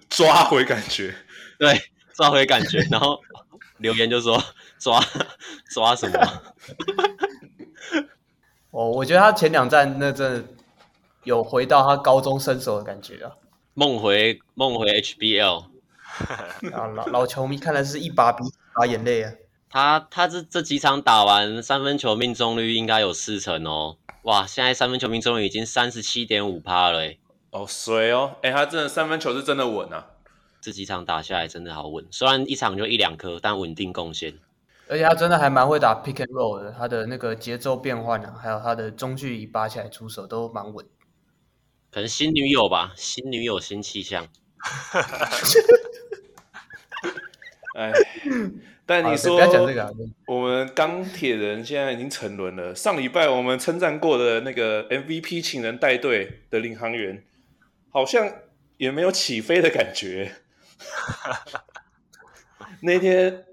[0.10, 1.14] 抓回感觉，
[1.60, 1.78] 对，
[2.14, 2.80] 抓回感觉。
[2.90, 3.20] 然后
[3.78, 4.42] 留言就说
[4.80, 5.00] 抓
[5.74, 6.20] 抓什么？
[8.72, 10.44] 哦，我觉得他前两站那真的
[11.24, 13.32] 有回到他高中生手的感觉啊，
[13.74, 15.66] 梦回梦回 HBL。
[16.74, 18.44] 啊，老老球迷看来是一把鼻
[18.76, 19.34] 把眼泪啊！
[19.70, 23.98] 他他这这几场打完，三分球命中率应该有四成哦。
[24.24, 27.20] 哇，现在三分球命中率已经三十七点五趴了诶。
[27.52, 30.08] 哦，水哦，哎，他真的三分球是真的稳啊！
[30.62, 34.34] 这几场打下来真的好稳，虽然一场就一两颗，但稳定贡献。
[34.88, 40.86] 而且他真的还蛮会打 pick and roll 的，他的那个节奏变换啊，还有他的中距离拔起来出手都蛮稳。
[41.90, 44.28] 可能新女友吧，新女友新气象。
[47.78, 47.92] 哎，
[48.86, 49.40] 但你说，
[50.28, 52.76] 我们钢铁人现在已经沉沦了。
[52.76, 57.24] 上礼拜我们称赞过的那个 MVP 请人带队的领航员，
[57.90, 58.30] 好像
[58.78, 60.34] 也没有起飞的感觉。
[62.84, 63.46] 那天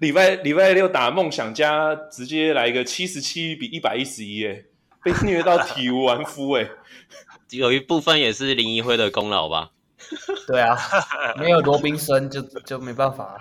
[0.00, 4.64] 礼拜礼拜六打梦想家，直接来一个七十七比一百一十一，哎，
[5.02, 6.68] 被虐到体无完肤，哎，
[7.50, 9.70] 有一部分也是林一辉的功劳吧。
[10.46, 10.76] 对啊，
[11.38, 13.40] 没有罗宾森就就没办法了。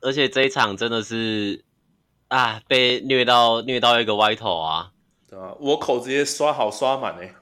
[0.00, 1.64] 而且这一场真的是
[2.28, 4.92] 啊，被虐到虐到一个歪头啊！
[5.28, 7.34] 对啊，我口直接刷好刷满哎，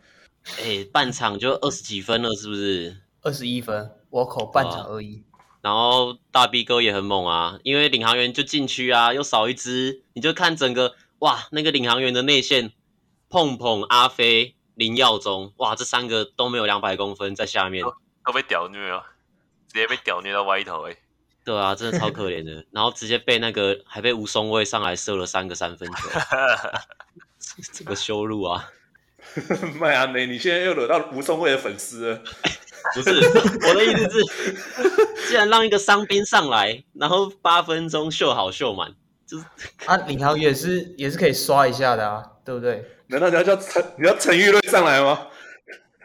[0.59, 2.97] 哎，半场就二十几分了，是不是？
[3.23, 5.23] 二十一分，我口半场而已。
[5.61, 12.73] 然后大 B 哥也很猛啊，因为领航员就禁区啊，又少一只，你就看整个哇，那个领航员的内线，
[13.29, 17.85] 碰碰阿飞林耀宗，哇，这三个都没有两百公分在下面。
[18.27, 19.05] 都被屌虐了，
[19.73, 20.97] 直接被屌虐到歪头哎！
[21.45, 22.67] 对啊，真的超可怜的。
[22.73, 26.09] 然后直接被那个还被吴松蔚上来射了三个三分球，
[27.73, 28.69] 这个羞辱啊！
[29.79, 32.23] 麦阿梅，你现在又惹到吴松蔚的粉丝了。
[32.95, 38.95] 不是，我的意思是，既然让一个伤兵上来，然后八分钟秀好秀满，
[39.27, 39.45] 就是
[39.87, 42.85] 啊，领航员也是也是可以刷一下的啊，对不对？
[43.09, 45.29] 难道你要叫陈你要陈玉瑞上来吗？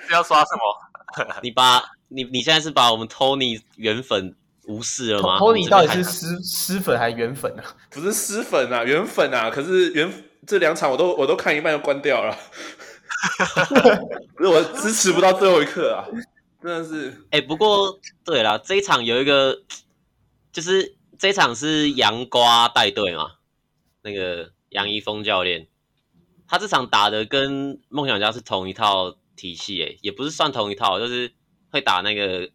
[0.07, 1.39] 是要刷什么？
[1.43, 1.83] 你把
[2.13, 4.35] 你你现在是把我们 Tony 原粉
[4.65, 7.63] 无视了吗？Tony 到底是湿湿粉还是原粉啊？
[7.89, 9.49] 不是湿粉啊，原粉啊！
[9.49, 10.11] 可是原
[10.45, 12.37] 这两场我都我都看一半就关掉了。
[14.35, 16.03] 不是我支持不到最后一刻啊，
[16.61, 17.09] 真的是。
[17.31, 19.61] 哎、欸，不过对啦，这一场有一个，
[20.51, 23.33] 就是这一场是杨瓜带队嘛，
[24.01, 25.67] 那个杨一峰教练，
[26.47, 31.31] 他这场打的跟梦想家是同一套体系，哎，也不是算同一套，就是
[31.71, 32.51] 会打那个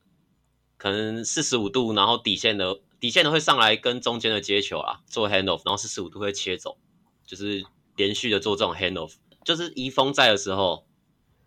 [0.76, 6.78] 可能四十五度，然后底线的底线的会上来跟中间的接球啊，做 hand off，然后四十五度会切走，
[7.26, 7.64] 就是
[7.96, 9.14] 连续的做这种 hand off。
[9.44, 10.86] 就是怡丰在的时候，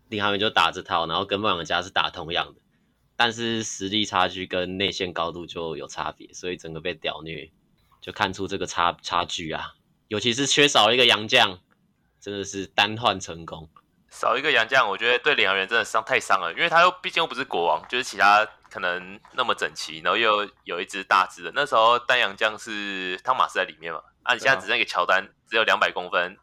[0.08, 2.60] 领航员就打这套，然后跟梦想家是打同样的，
[3.14, 7.52] 但是实力差距跟内线高度就有差别，所以整个被屌虐，
[8.00, 9.74] 就看出这个差差距啊。
[10.08, 11.60] 尤其是缺少一个洋将，
[12.20, 13.68] 真的是单换成功。
[14.10, 21.52] 少一个洋将，我觉得对领航员真的伤太伤了，因为他又毕竟又不是国王，就是其他可能那么整齐，然后又有一只大只的。
[21.54, 26.36] 那时候单洋将是汤马斯在里面嘛，啊，你现在只剩一个乔丹，只有两百公分。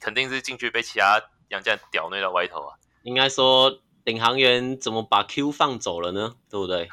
[0.00, 2.74] 肯定是进去被其他洋将屌那到歪头啊！
[3.02, 3.70] 应该说
[4.04, 6.32] 领航员怎么把 Q 放走了呢？
[6.50, 6.88] 对不对？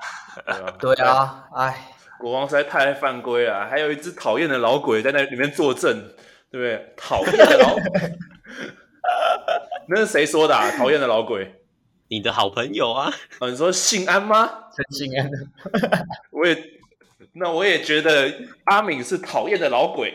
[0.78, 6.14] 对啊，哎，国王实在太爱犯规了，还有一只讨厌的老鬼在那里面作证，
[6.52, 6.94] 对不对？
[6.98, 8.12] 讨厌的老鬼，
[9.90, 10.72] 那是谁说的啊？
[10.78, 11.62] 讨厌的老鬼，
[12.08, 13.14] 你的好朋友啊？
[13.40, 14.50] 哦，你说姓安吗？
[14.76, 15.30] 陈信安，
[16.32, 16.58] 我也，
[17.34, 18.34] 那我也觉得
[18.66, 20.14] 阿敏是讨厌的老鬼，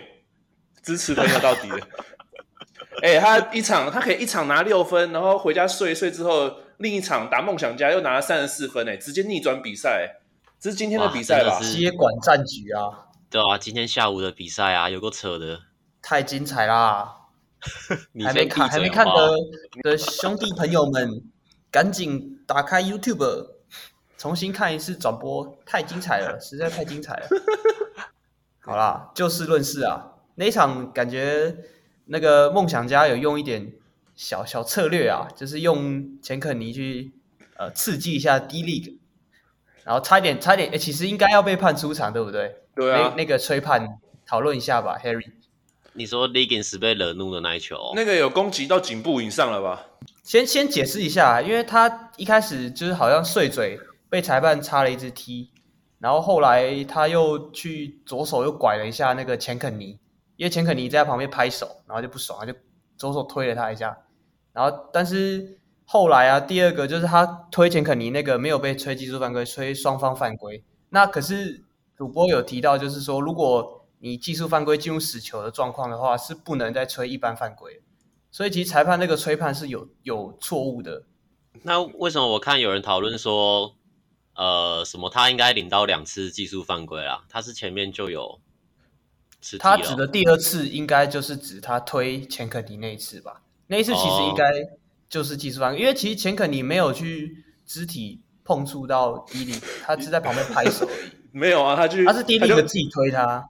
[0.82, 1.80] 支持朋友到底的。
[3.02, 10.16] 哎、欸，他一场他可以一场拿六分，然后回家睡一睡之后，另一场打梦想家又拿了三十四分，哎，直接逆转比赛，
[10.58, 11.60] 这是今天的比赛吧？
[11.60, 13.04] 接管战局啊！
[13.28, 15.60] 对啊，今天下午的比赛啊，有够扯的，
[16.00, 17.25] 太精彩啦！
[18.12, 19.12] 你还没看还没看的
[19.82, 21.22] 的兄弟朋友们，
[21.70, 23.48] 赶紧打开 YouTube，
[24.16, 27.28] 重新看一次转播，太精彩了，实在太精彩了。
[28.61, 31.57] 好啦，就事论事啊，那一场感觉。
[32.09, 33.72] 那个梦想家有用一点
[34.14, 37.11] 小小策略啊，就是用钱肯尼去
[37.57, 38.98] 呃刺激一下 D League，
[39.82, 42.61] 然后差一点差一点，哎，其实应该要被判出场，对不对？
[42.76, 43.09] 对啊。
[43.09, 45.32] 那那个吹判讨论一下吧，Harry。
[45.97, 49.84] 你说 Legins 被惹怒的那一球，哦，那个有攻击到颈部以上了吧？
[50.22, 53.78] 先先解释一下，因为他一开始就是好像碎嘴
[54.09, 55.51] 被裁判插了一只踢
[55.99, 59.99] 然后后来他又去左手又拐了一下那个钱肯尼。
[60.36, 62.53] 因为钱肯尼在他旁边拍手，然后就不爽，他就
[62.99, 63.97] 左手推了他一下，
[64.53, 70.62] 然后但是后来啊，第二个就是他推钱肯尼那个没有被吹技术犯规，吹双方犯规。
[70.90, 71.64] 那可是
[71.97, 77.82] 主播有提到，就是说如果你技术犯规进入死球的状况的话，是不能再吹一般犯规。
[78.30, 81.05] 所以其实裁判那个吹判是有有错误的。
[81.62, 83.74] 那为什么我看有人讨论说，
[84.34, 87.24] 呃，什么他应该领到两次技术犯规啦？
[87.30, 88.40] 他是前面就有。
[89.59, 93.42] 他指的第二次应该就是指他推钱肯尼那一次吧？
[93.68, 94.44] 那一次其实应该
[95.09, 101.11] 就是技术犯规，因为其实钱肯尼没有去肢体碰触到伊利，他是在旁边拍手而已。
[101.32, 103.49] 没有啊，他就他是 D 利的自己推他。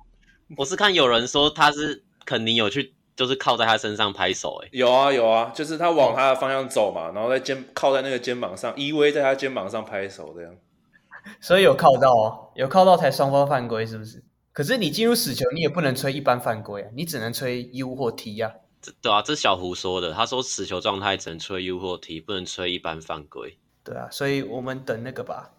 [0.56, 4.60] 我是看有人说他是肯尼有去，就是靠在他身上拍手。
[4.62, 10.54] 哎，有啊有啊，就是他往他的方向走嘛，然后在肩靠在那个肩膀上，依偎在他肩膀上拍手这样。
[11.40, 14.22] 所以有靠到哦，有靠到才双方犯规是不是？
[14.52, 18.52] 可是你进入死球，你也不能吹一般犯规啊，你只能吹 U 或 T 啊。
[19.02, 23.58] 对啊，这小胡说的，他说死球状态只能吹 U 或 T，不能吹一般犯规。
[23.82, 25.50] 对啊，所以我们等那个吧，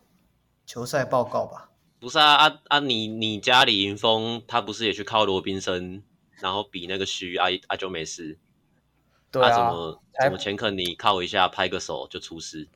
[0.66, 1.70] 球赛报告吧。
[2.08, 2.80] 不是啊啊啊！
[2.80, 6.02] 你你家李云峰他不是也去靠罗宾森，
[6.40, 8.40] 然后比那个虚啊啊就没事。
[9.30, 9.50] 对啊。
[9.50, 12.70] 他怎么怎么钱肯尼靠一下拍个手就出事？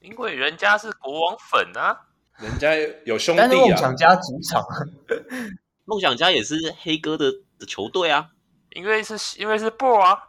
[0.00, 2.06] 因为人家是国王粉啊。
[2.38, 2.74] 人家
[3.04, 3.48] 有兄弟啊！
[3.48, 4.64] 梦想家主场，
[5.84, 8.30] 梦想家也是黑哥的的球队啊，
[8.70, 10.22] 因为是因为是 bro 啊，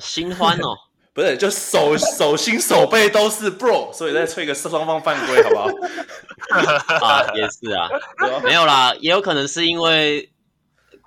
[0.00, 0.78] 新欢哦，
[1.12, 5.66] 不是，就手 手心手背都是 bro，所以再吹个双方犯规，好不好？
[7.06, 7.88] 啊，也是啊，
[8.44, 10.30] 没有啦，也有可能是因为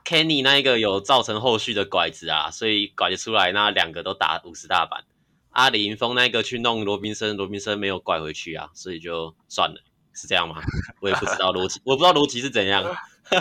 [0.05, 5.03] Kenny 那一个有造成后续的拐子啊，所以拐子出来，那两个都打五十大板。
[5.51, 9.81] 阿李云峰那个去弄罗宾森，罗宾森没有拐回去啊，所以就算了。
[10.15, 10.61] 是这样吗？
[11.01, 12.83] 我也不知道逻辑，我不知道逻辑是怎样。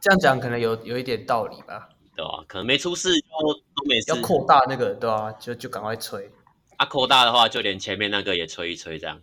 [0.00, 1.88] 这样讲可能有有一点道理吧？
[2.16, 3.26] 对啊，可能没出事就
[3.74, 4.12] 都没事。
[4.14, 6.30] 要扩大那个，对啊，就就赶快吹。
[6.76, 9.20] 啊，扩大的话，就连前面那个也吹一吹，这样。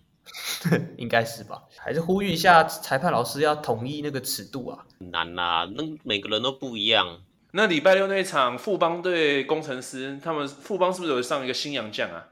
[0.97, 1.63] 应该是吧？
[1.77, 4.85] 还是呼吁一下裁判老师要统一那个尺度啊？
[4.99, 7.21] 难啊，那每个人都不一样。
[7.53, 12.29] 那礼拜六那一场富邦对工程师，他们富邦是不是有上一个新洋将啊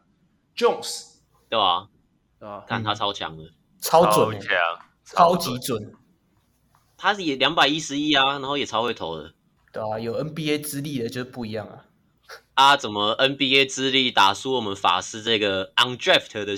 [0.56, 1.16] ？Jones，
[1.50, 1.88] 对啊，
[2.40, 3.44] 对啊，看他超强的，
[3.82, 4.46] 超准的，
[5.04, 5.94] 超级准。
[6.96, 9.34] 他是也两百一十一啊，然后也超会投的。
[9.72, 11.86] 对啊，有 NBA 资历的就是不一样啊。
[12.56, 16.56] 啊，怎么 NBA 资历打输我们法师这个 undraft 的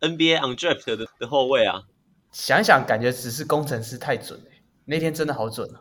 [0.00, 1.82] NBA undraft 的的后卫啊？
[2.30, 4.46] 想想感觉只是工程师太准了，
[4.86, 5.80] 那天真的好准啊！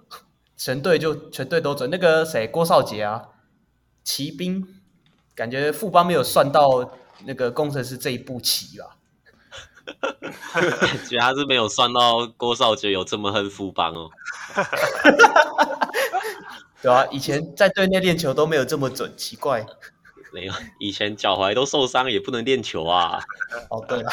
[0.58, 1.90] 全队就全队都准。
[1.90, 3.30] 那个谁郭少杰啊，
[4.04, 4.68] 骑兵，
[5.34, 8.98] 感觉富邦没有算到那个工程师这一步棋吧？
[10.54, 14.12] 感觉他是没有算到郭少杰有这么恨富邦哦。
[16.82, 19.66] 对啊，以前在队内练球都没有这么准，奇怪。
[20.34, 23.20] 没有，以前脚踝都受伤也不能练球啊。
[23.70, 24.10] 哦，对了，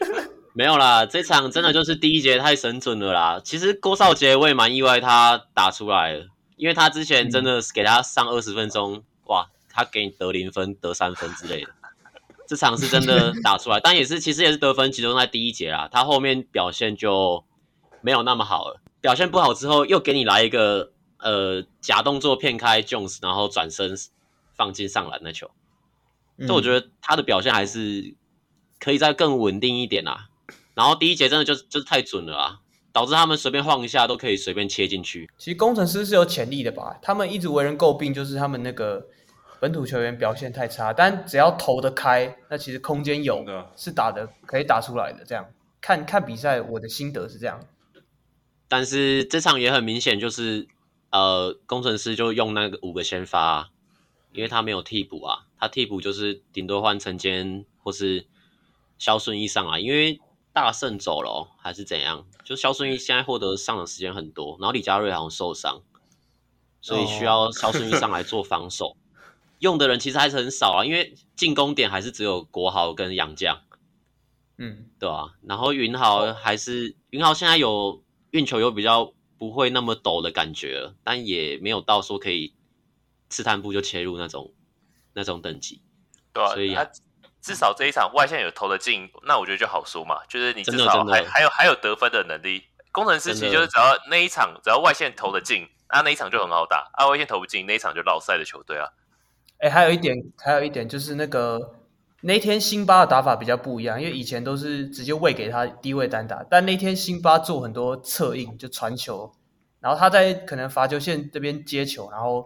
[0.54, 3.40] 没有啦，这场真的就是第一节太神准了啦。
[3.44, 11.70] 其实郭少杰我也蛮意外他打出来了，因为他之前真的是给他上二十分钟，嗯、哇，他给你得零分、得三分之类的。
[12.46, 15.86] 这场是真的打出来，但也是其实也是得分集中在第一节啦。
[15.92, 17.44] 他后面表现就
[18.00, 20.92] 没有那么好了，表现不好之后又给你来一个。
[21.20, 23.96] 呃，假动作骗开 Jones，然后转身
[24.54, 25.50] 放进上篮的球，
[26.38, 28.14] 这、嗯、我觉得他的表现还是
[28.78, 30.28] 可以再更稳定一点啊。
[30.74, 32.60] 然后第一节真的就是就是太准了啊，
[32.92, 35.28] 导致他们随便晃一下都可以随便切进去。
[35.36, 36.96] 其实工程师是有潜力的吧？
[37.02, 39.04] 他们一直为人诟病，就是他们那个
[39.58, 40.92] 本土球员表现太差。
[40.92, 43.44] 但只要投得开，那其实空间有，
[43.76, 45.24] 是打的可以打出来的。
[45.24, 45.44] 这样
[45.80, 47.60] 看看比赛，我的心得是这样。
[48.68, 50.68] 但是这场也很明显就是。
[51.10, 53.68] 呃，工程师就用那个五个先发啊，
[54.32, 58.26] 因为他没有替补啊，他替补就是顶多换陈坚或是
[58.98, 60.20] 肖顺义上来，因为
[60.52, 62.26] 大圣走了、哦、还是怎样？
[62.44, 65.80] 就肖顺义现在获得上场时间很多，然后李佳瑞好像受伤，
[66.82, 68.96] 所以需要肖顺义上来做防守，哦、
[69.60, 73.62] 用的人其实还是很少啊，因为进攻点还是只有国豪跟杨将，
[74.58, 78.02] 嗯，对啊，然后云豪还是云豪现在有
[78.32, 79.14] 运球有比较。
[79.38, 82.54] 不会那么陡的感觉了，但也没有到说可以
[83.30, 84.52] 刺探步就切入那种
[85.12, 85.80] 那种等级，
[86.32, 86.84] 对啊，所以他
[87.40, 92.64] 至少这一场外线有投的进，那我觉得就好说嘛，就是你至少还还有还有得分的能力。
[92.90, 98.88] 工程师其实就是只要那一场只要外线投的进，那那一场就很好打；啊，外线投不进，那一场就落赛的球队啊。
[99.58, 101.77] 哎，还有一点，还有一点就是那个。
[102.20, 109.32] 那天辛巴的打法比较不一样，因为以前都是直接喂给他低位单打，但那天辛巴做很多策应，就传球，
[109.78, 112.44] 然后他在可能罚球线这边接球，然后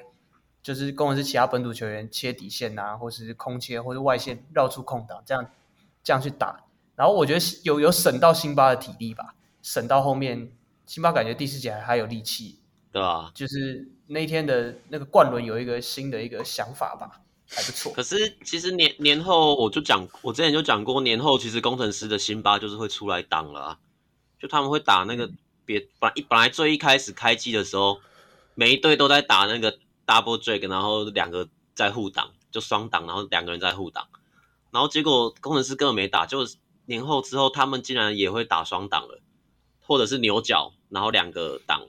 [0.63, 5.51] 就是攻的是其他本土球员切底线啊，或是空切，或是外线绕出空档，这样
[6.05, 6.65] 这样去打，
[6.95, 10.53] 然后我觉得有有省到辛巴的体力吧，省到后面
[10.85, 12.59] 辛巴感觉第四节还还有力气，
[12.93, 13.31] 对吧？
[13.35, 17.22] 就是那天的那个冠伦有一个新的一个想法吧。
[17.55, 23.79] 还不错，可是其实年年后我就讲，我之前就讲过，年后其实工程师的辛巴就是会出来挡了啊，
[24.41, 25.31] 就他们会打那个
[25.67, 28.01] 别本来本来最一开始开机的时候，
[28.55, 34.09] 每一队都在打那个 double drag，然后两个在互挡，就双挡，然后两个人在互挡，
[34.71, 36.47] 然后结果工程师根本没打，就
[36.87, 39.21] 年后之后他们竟然也会打双挡了，
[39.81, 41.83] 或者是牛角，然后两个挡，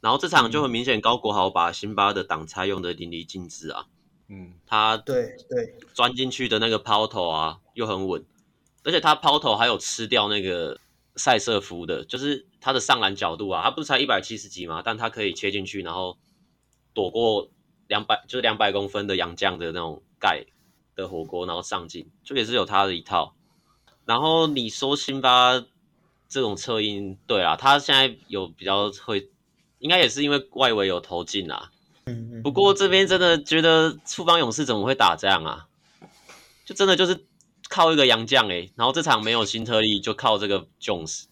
[0.00, 3.86] 然后这场就很明显高国豪把辛巴的挡拆用的淋漓尽致啊。
[4.28, 8.24] 嗯，他对对钻进去的那个抛投啊，又很稳，
[8.82, 10.80] 而且他抛投还有吃掉那个
[11.14, 14.82] 塞瑟夫的，就是他的上篮角度啊，他不是才一百七十几吗？
[14.84, 16.18] 但他可以切进去，然后
[16.92, 17.48] 躲过
[17.86, 20.44] 两百就是两百公分的洋将的那种盖
[20.96, 23.34] 的火锅，然后上进，就也是有他的一套。
[24.04, 25.64] 然后你说辛巴
[26.28, 29.30] 这种侧应，对啊，他现在有比较会，
[29.78, 31.70] 应该也是因为外围有投进啊。
[32.42, 35.66] 不过这边真的觉得富邦勇士怎么会打这样啊？
[36.64, 37.26] 就真的就是
[37.68, 41.24] 靠一个洋将诶，然后这场没有新特利，就靠这个 Jones。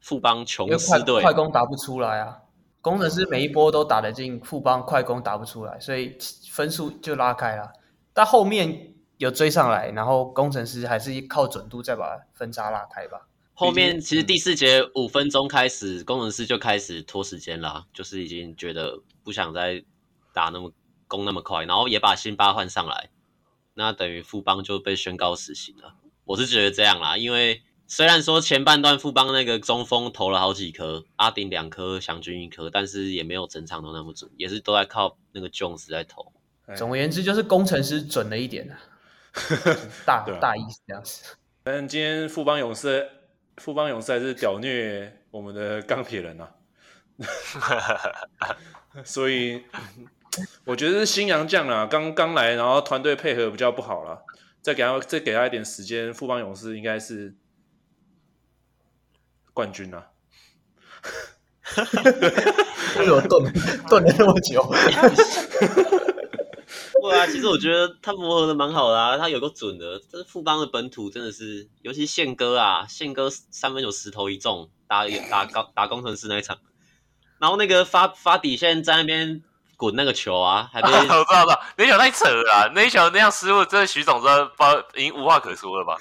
[0.00, 2.38] 富邦琼斯队快攻打不出来啊，
[2.80, 6.16] 工程师每一波都打得进，富邦快攻打不出来，所以
[6.50, 7.72] 分数就拉开了。
[8.14, 13.28] 但后面有追上来，然后工程师还是靠准度再把分差拉开吧。
[13.52, 19.84] 后面其实第四节五分钟开始，工程师就开始拖时间啦，就是已经觉得不想再。
[20.36, 20.70] 打那么
[21.08, 23.08] 攻那么快，然后也把辛巴换上来，
[23.72, 25.94] 那等于富邦就被宣告死刑了。
[26.26, 36.34] 我是觉得这样啦，因为虽然说前半段富邦那个中锋投了好几颗，阿顶两颗，祥军一颗，但是也没有整场都那么准，也是都在靠那个 Jones 在投。
[36.76, 38.68] 总而言之，就是工程师准了一点
[40.04, 41.34] 大大意思这样子。
[41.62, 43.08] 但今天富邦勇士，
[43.56, 46.52] 富邦勇士还是屌虐我们的钢铁人啊，
[49.04, 49.62] 所以
[50.66, 54.22] 我觉得是新洋将啊，刚刚来，然后团队配合比较不好了，
[54.62, 57.34] 再给他再给他一点时间，富邦勇士应该是
[59.52, 60.08] 冠军啊。
[62.98, 63.52] 为什么断
[63.88, 64.62] 断了那么久？
[67.02, 70.00] 对啊，其实我觉得他磨合的蛮好的啊，他有个准的。
[70.10, 76.58] 这是富邦的本土真的是，尤其宪哥啊，宪哥三分有十投一中，打打高打工程师那一场，
[77.38, 79.42] 然后那个发发底线在那边
[79.76, 85.96] 滚那个球啊，还被 我知道知道，那球太扯了啊，那球那样失误，这徐总这包已经无话可说了吧？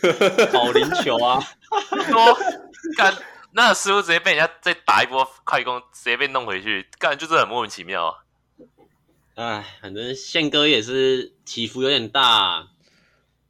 [0.51, 1.39] 保龄球啊，
[2.07, 2.37] 说
[2.97, 3.13] 干。
[3.57, 8.15] 那失误直接被人家再打一波快攻，直接被弄回去，干就是很莫名其妙啊！
[9.35, 12.67] 哎，反正宪哥也是起伏有点大，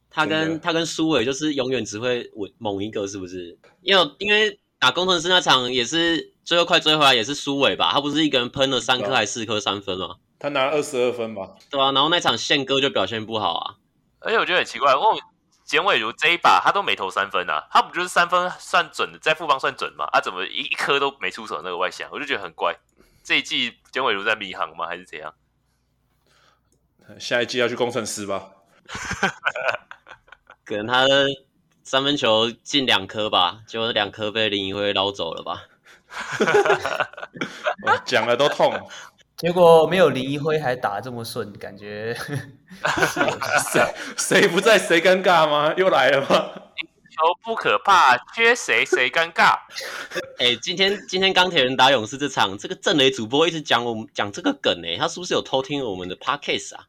[0.08, 3.58] 他跟他跟苏伟就是永远只会稳猛一个，是不是？
[3.82, 7.90] 因为因为打工程师那场也是最后快追回来，也是苏伟吧？
[7.92, 10.16] 他不是一个人喷了三颗还是四颗三分吗？
[10.38, 11.50] 他拿了二十二分吧？
[11.68, 13.74] 对啊，然后那场宪哥就表现不好啊，
[14.20, 15.18] 而且我觉得很奇怪，我。
[15.64, 20.08] 简伟如这一把他都没投三分啊，他不就是三分算准的，在副帮算准嘛？
[20.12, 22.72] 他、啊、怎么一一颗都没出手那个外线，我就觉得很怪。
[23.24, 24.86] 这一季简伟如在迷航吗？
[24.86, 25.34] 还是怎样？
[27.18, 28.48] 下一季要去工程师吧？
[30.64, 31.26] 可能他的
[31.82, 35.64] 三分球进两颗吧，结果两颗被林一辉捞走了吧？
[38.04, 38.72] 讲了都痛。
[39.36, 42.16] 结果没有林一辉还打这么顺，感觉
[43.70, 45.74] 谁谁不在谁尴尬吗？
[45.76, 46.50] 又来了吗？
[47.16, 49.54] 球不可怕，缺谁谁尴尬。
[50.38, 56.86] 哎、欸，今天今天钢铁人打勇士这场，这个郑雷主播一直讲我们讲这个梗哎，他是不是有偷听我们的 podcast 啊？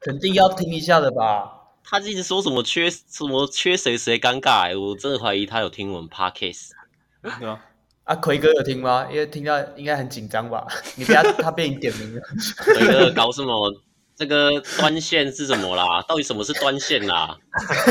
[0.00, 1.52] 肯定要听一下的吧？
[1.84, 6.70] 他一直说什么缺什么缺谁谁尴尬哎，我真的怀疑他有听我们 podcast。
[8.04, 9.06] 啊，奎哥有听吗？
[9.10, 10.66] 因为听到应该很紧张吧？
[10.96, 12.22] 你不要他被你点名了。
[12.74, 13.72] 奎哥搞什么？
[14.16, 16.02] 这个端线是什么啦？
[16.08, 17.38] 到底什么是端线啦？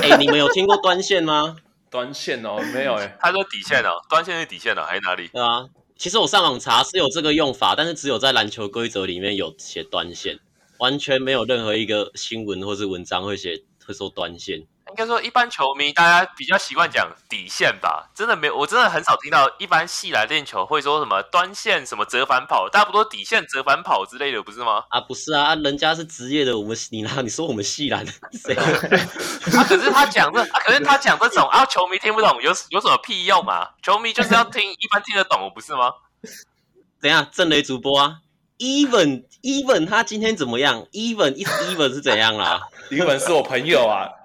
[0.04, 1.56] 哎、欸，你们有听过端线吗？
[1.90, 3.18] 端线哦，没有哎、欸。
[3.20, 5.28] 他说底线哦，端线是底线哦，还是哪里？
[5.30, 10.38] 对啊，其实我上网查是有这个用法，但是只有在篮球规则里面有写端线，
[10.78, 14.64] 完全没有任何一个新闻或是文章会写会说端线。
[14.90, 24.84] 应该说，一般球迷大家比较习惯讲底线吧，真的没有，我真的很少听到一般系来练球会说什么端线、什么折返跑，大家不多底线、折返跑之类的，不是吗？
[24.90, 28.54] 啊，不是啊，人家是职业的，我们你拿你说我们系来的谁？
[28.56, 33.70] 啊，可是他讲这，啊，可是他讲这种啊，球迷听不懂，有有什么屁用啊？
[33.84, 35.92] 球迷就是要听一般听得懂，不是吗？
[37.02, 38.18] 等下，郑雷主播啊
[38.58, 42.68] ，Even Even 他今天怎么样？Even Even 是怎样啦？
[42.92, 44.19] Even 是我朋友啊。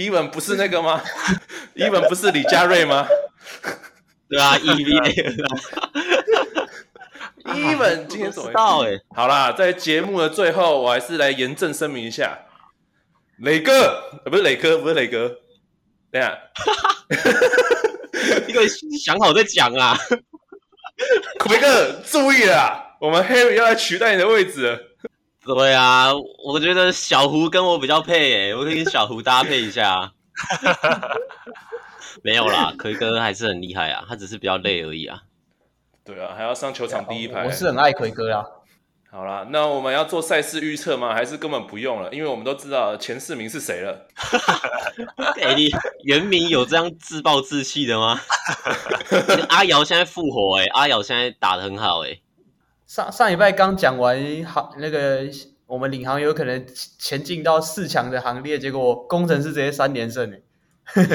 [0.00, 1.02] 伊文不是那个吗？
[1.76, 3.06] 伊文不是李佳瑞吗？
[4.30, 5.36] 对啊，EVA。
[7.54, 8.82] 伊文今天怎么知道？
[8.82, 12.46] 哎，好啦，在节目的最后，我还是来严正声明一下，
[13.40, 13.72] 磊哥，
[14.24, 15.36] 呃，不是磊哥，不是磊哥，
[16.10, 16.38] 等下，
[18.46, 19.98] 你可以想好再讲啊。
[21.40, 24.89] 奎哥，注意啦，我们 Harry 要来取代你的位置。
[25.54, 26.10] 对啊，
[26.44, 30.12] 我觉得小胡跟我比较配诶，我可以跟小胡搭配一下。
[32.22, 35.22] 没有啦，奎哥还是很厉害啊，他只是比较累而已啊。
[36.04, 37.44] 对啊，还要上球场第一排。
[37.44, 38.44] 我是很爱奎哥啊。
[39.10, 41.12] 好啦，那我们要做赛事预测吗？
[41.14, 42.12] 还是根本不用了？
[42.12, 44.06] 因为我们都知道前四名是谁了。
[45.42, 45.68] 哎，你
[46.04, 48.20] 原名有这样自暴自弃的吗？
[49.50, 52.22] 阿瑶现在复活诶，阿瑶现在打的很好诶。
[52.90, 55.20] 上上礼拜刚讲完行那个
[55.68, 56.66] 我们领航有可能
[56.98, 60.36] 前进到四强的行列，结果工程师直接三连胜呢。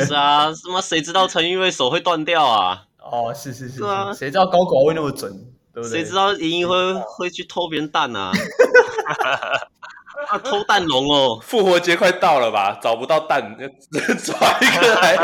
[0.07, 2.85] 是啊，什么谁知道陈玉瑞手会断掉啊？
[2.99, 5.29] 哦，是是是，是啊，谁知道高狗会那么准，
[5.73, 5.99] 对不对？
[5.99, 8.31] 谁知道莹莹会会去偷别人蛋啊？
[10.31, 11.37] 啊，偷蛋龙哦！
[11.43, 12.79] 复活节快到了吧？
[12.81, 13.51] 找不到蛋，
[14.23, 15.17] 抓一个来。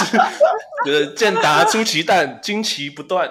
[0.84, 3.30] 就是健达出奇蛋，惊奇不断。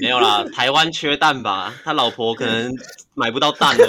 [0.00, 1.74] 没有啦，台湾缺蛋吧？
[1.82, 2.72] 他老婆可能
[3.14, 3.86] 买不到蛋了。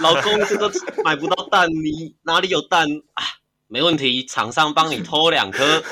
[0.00, 0.70] 老公这个
[1.04, 3.24] 买不到蛋，你哪里有蛋啊？
[3.66, 5.82] 没问题，厂商帮你偷两颗，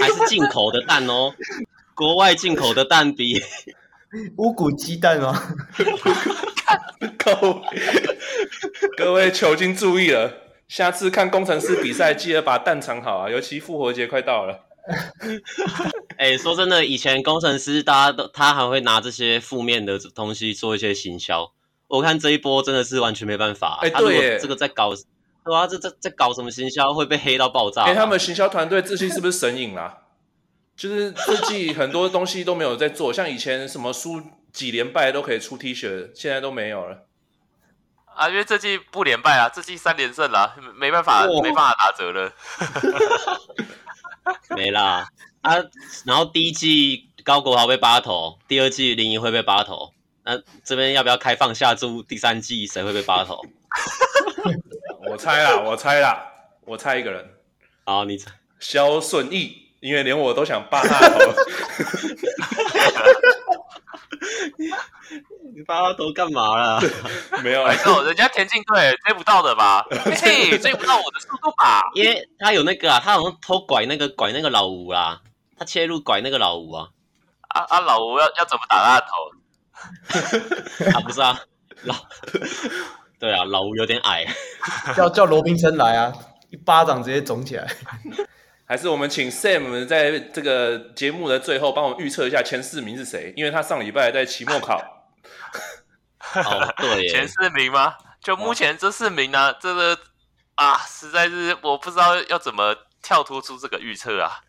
[0.00, 1.32] 还是进口的蛋哦。
[1.94, 3.42] 国外进口的蛋比
[4.36, 5.56] 乌骨鸡蛋吗。
[7.16, 7.62] 各位
[8.96, 10.32] 各位球经注意了，
[10.68, 14.67] 下次看工程师比赛，记得把蛋藏好啊，尤其复活节快到了。
[16.16, 21.52] 哎、欸，说真的，以前工程师大家都他还会拿这些负面的东西做一些行销。
[21.86, 23.78] 我看这一波真的是完全没办法。
[23.82, 25.04] 哎、欸，对，这个在搞，对
[25.44, 27.82] 对啊，这这在搞什么行销会被黑到爆炸？
[27.82, 29.98] 哎、欸，他们行销团队这季是不是神隐啦？
[30.76, 34.22] 就是这季很多东西都没有在做，像以前什么输
[34.52, 37.04] 几连败都可以出 T 恤，现在都没有了。
[38.14, 42.32] 啊，因为这季不连败啊，这季三连胜啦，没办法，没办法打折了。
[44.56, 45.08] 没啦
[45.42, 45.56] 啊！
[46.04, 49.92] 然后第一季高国豪被八头，第二季林怡会被八头。
[50.24, 52.02] 那这边要不要开放下注？
[52.02, 53.40] 第三季谁会被八头？
[55.08, 56.26] 我猜啦，我猜啦，
[56.66, 57.24] 我猜一个人。
[57.84, 58.30] 好，你猜。
[58.60, 61.32] 肖顺义，因为连我都想八他头。
[65.58, 66.80] 你八他头干嘛了？
[67.42, 69.84] 没有，没错人家田径队追不到的吧？
[70.22, 71.82] 嘿，追不到我的速度吧？
[71.96, 75.20] 因为他有那个啊，他好像偷拐那个拐那个老吴啦，
[75.58, 76.86] 他切入拐那个老吴啊。
[77.48, 80.94] 啊啊，老吴要要怎么打他的头？
[80.96, 81.40] 啊，不是啊，
[81.82, 81.94] 老。
[83.18, 84.24] 对啊，老吴有点矮，
[84.94, 86.14] 叫叫罗宾森来啊，
[86.50, 87.66] 一巴掌直接肿起来。
[88.64, 93.32] 还是我们请 Sam 在这个节目的最后帮我们预测一下前四名是谁？
[93.36, 94.80] 因为他上礼拜在期末考。
[96.34, 97.94] 哦， 对，前四名吗？
[98.22, 99.98] 就目前这四名呢、啊，这个
[100.56, 104.40] 啊，实在是我不知道要怎么跳脱出这个预测啊。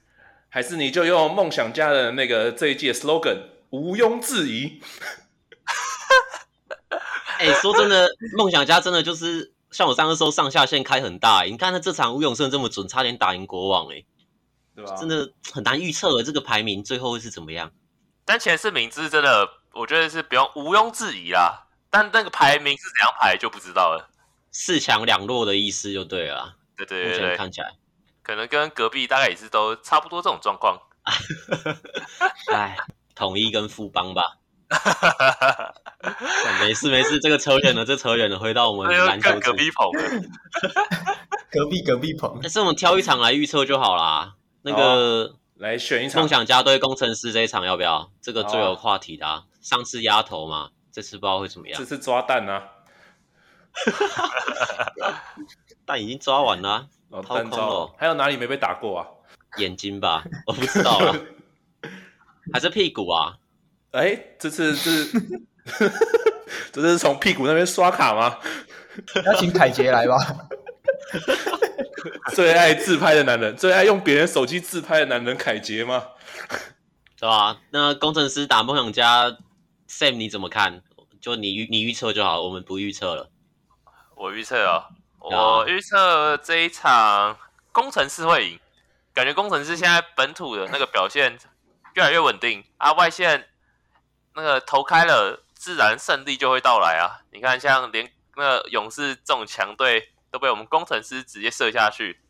[0.49, 4.81] 还是你就用梦想家的那个这一届 slogan，毋庸置疑。
[7.37, 11.43] 哎、欸，说真的，梦想家真的就是像我上次说上下限开很大。
[11.43, 14.03] 你看他这场吴永胜这么准，差点打赢国王，哎，
[14.75, 14.95] 对吧？
[14.95, 17.71] 真的很难预测这个排名最后会是怎么样。
[18.25, 21.67] 但前四名是真的，我觉得是不用毋庸置疑啦。
[21.89, 24.09] 但那个排名是怎样排就不知道了。
[24.51, 26.55] 四强两弱的意思就对了。
[26.77, 27.71] 对对对对，看起来
[28.23, 30.79] 可能跟隔壁大概也是都差不多这种状况。
[32.53, 32.77] 哎，
[33.15, 34.37] 统一跟富邦吧。
[36.61, 39.89] 没事没事，这个扯远了，这扯远了，回到我们篮球 隔壁棚，
[41.49, 42.37] 隔壁隔壁棚。
[42.41, 44.35] 但是我们挑一场来预测就好啦。
[44.61, 48.11] 那个来选一场，梦想家对工程师这一场要不要？
[48.21, 49.43] 这个最有话题的、啊。
[49.61, 51.77] 上次压头嘛，这次不知道会怎么样。
[51.77, 52.63] 这次抓蛋啊！
[55.85, 57.93] 蛋已经抓完了，哦，掏空了。
[57.97, 59.07] 还有哪里没被打过啊？
[59.57, 61.15] 眼睛吧，我不知道啊。
[62.53, 63.37] 还是屁股啊？
[63.91, 65.09] 哎，这次是，
[66.71, 68.37] 这是从屁股那边刷卡吗？
[69.25, 70.17] 要请凯杰来吧。
[72.33, 76.03] 最爱自拍的男人，最爱用别人手机自拍的男人，凯杰吗？
[77.15, 77.59] 是吧？
[77.71, 79.37] 那工程师打梦想家
[79.89, 80.81] ，Sam 你怎么看？
[81.19, 83.29] 就你预你预测就好，我们不预测了。
[84.15, 84.85] 我预测哦，
[85.19, 87.37] 我预测这一场
[87.73, 88.59] 工程师会赢，
[89.13, 91.37] 感觉工程师现在本土的那个表现
[91.95, 93.47] 越来越稳定啊，外线。
[94.35, 97.25] 那个投开了，自然胜利就会到来啊！
[97.31, 102.21] 你看，像连那个勇士这种强队都被我们工程师直接射下去。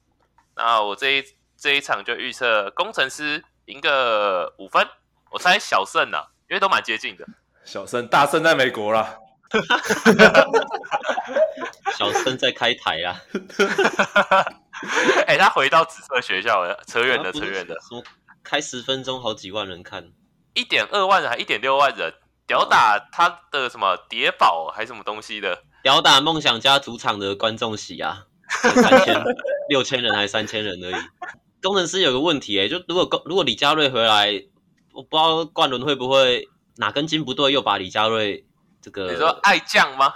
[0.56, 1.24] 那我这一
[1.56, 4.88] 这一场就预测工程师赢个五分，
[5.30, 7.28] 我猜小胜呐、啊，因为都蛮接近的。
[7.70, 9.16] 小生，大生在美国啦。
[11.96, 13.22] 小生在开台啊！
[15.28, 17.76] 哎、欸，他回到紫色学校了，扯远了，扯远了。
[18.44, 20.10] 开十分钟，好几万人看。
[20.56, 22.12] 一点二万人还一点六万人，
[22.48, 25.60] 屌打他的什么谍宝还是什么东西的？
[25.84, 29.24] 屌打梦想家主场的观众席啊，三千
[29.70, 30.96] 六千人还是三千人而已。
[31.62, 34.44] 工程师有个问题哎、欸，就如果如果李佳瑞回来，
[34.92, 36.50] 我不知道冠伦会不会
[36.80, 38.48] 哪根筋不对，又把李佳瑞
[38.82, 39.12] 这个？
[39.12, 40.14] 你说爱将吗？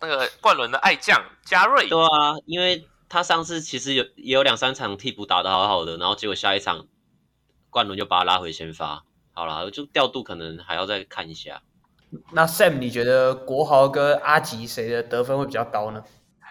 [0.00, 1.86] 那个冠伦的爱将佳瑞？
[1.86, 6.86] 对啊，因为他上次其实有也有两三场替补打得好好的，然后结果下一场
[7.68, 9.04] 冠伦就把他拉回先发。
[9.32, 11.60] 好了，就调度可能还要再看一下。
[12.32, 16.02] 那 Sam，你觉得国豪跟阿吉谁的得分会比较高呢？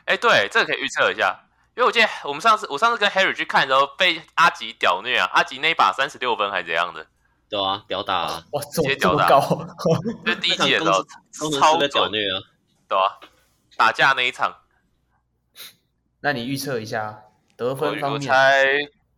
[0.05, 1.35] 哎、欸，对，这个可以预测一下，
[1.75, 7.07] 因为我记得我们上次我上次跟 Harry 去看的时候，被阿吉屌虐啊，阿吉那一把三十六分还是怎样的？
[7.49, 9.39] 对啊，屌打啊，哇，直接屌打，高，
[10.25, 11.03] 就第一季的时候
[11.51, 12.41] 超屌虐啊，
[12.87, 13.19] 对啊，
[13.75, 14.57] 打架那一场。
[16.21, 17.23] 那你预测一下
[17.55, 18.19] 得分方面？
[18.19, 18.65] 我猜，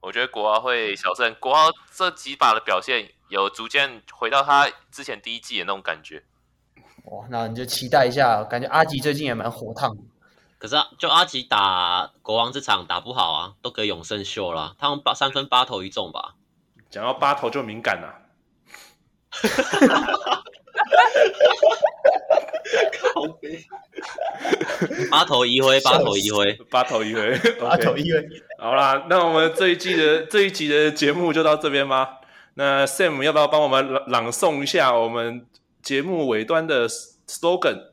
[0.02, 3.12] 我觉得国豪会小胜，国豪这几把的表现。
[3.30, 6.24] 有逐渐回到他之前第一季的那种感觉，
[7.04, 7.28] 哇！
[7.30, 9.96] 那你就期待一下，感觉阿吉最近也蛮火烫。
[10.58, 16.34] 可是啊，就阿吉打国王这场打不好啊，都给永胜秀了，他们八三分八投一中吧？
[16.90, 18.16] 讲到八头就敏感了。
[23.02, 23.66] 靠北。
[25.12, 28.28] 八头一挥，八头一挥，八头一挥，八头一挥。
[28.58, 32.20] 好啦，那我们这一季的这一集的节目就到这边吧。
[32.54, 35.46] 那 Sam 要不要帮我们朗朗诵一下我们
[35.82, 37.92] 节目尾端的 slogan？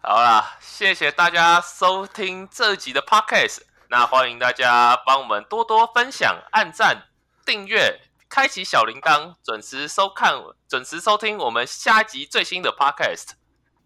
[0.00, 3.62] 好啦，谢谢大家收听这集的 Podcast。
[3.88, 7.04] 那欢迎大家帮我们多多分享、按赞、
[7.44, 10.34] 订阅、开启小铃铛，准时收看、
[10.68, 13.30] 准时收听我们下一集最新的 Podcast。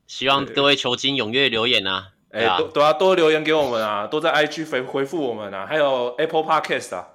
[0.07, 2.09] 希望各位球精踊跃留言啊！
[2.32, 7.07] 哎，多多啊，多留言给我们啊，多在 IG 回回复我们啊，还有 Apple Podcast 啊，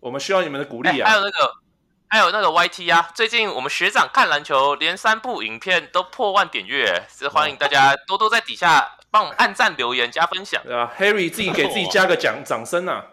[0.00, 1.08] 我们需要你们的鼓励啊！
[1.08, 1.52] 还有那个。
[2.08, 10.62] 还有那个 YT 啊，最近我们学长看篮球，连三部影片都破万点阅，是欢迎大家多多在底下帮我们按赞、留言、加分享。
[10.62, 13.06] 对啊，Harry 自己给自己加个奖掌声啊！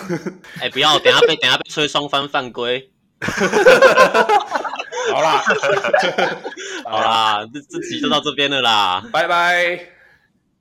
[0.60, 2.90] 哎，不要，等下被等下被吹双方犯规。
[5.12, 5.42] 好啦，
[6.84, 9.78] 好啦，这这集就到这边了啦，拜拜。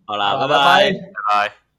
[0.06, 0.92] 好啦，拜拜拜。
[0.92, 1.63] 拜拜。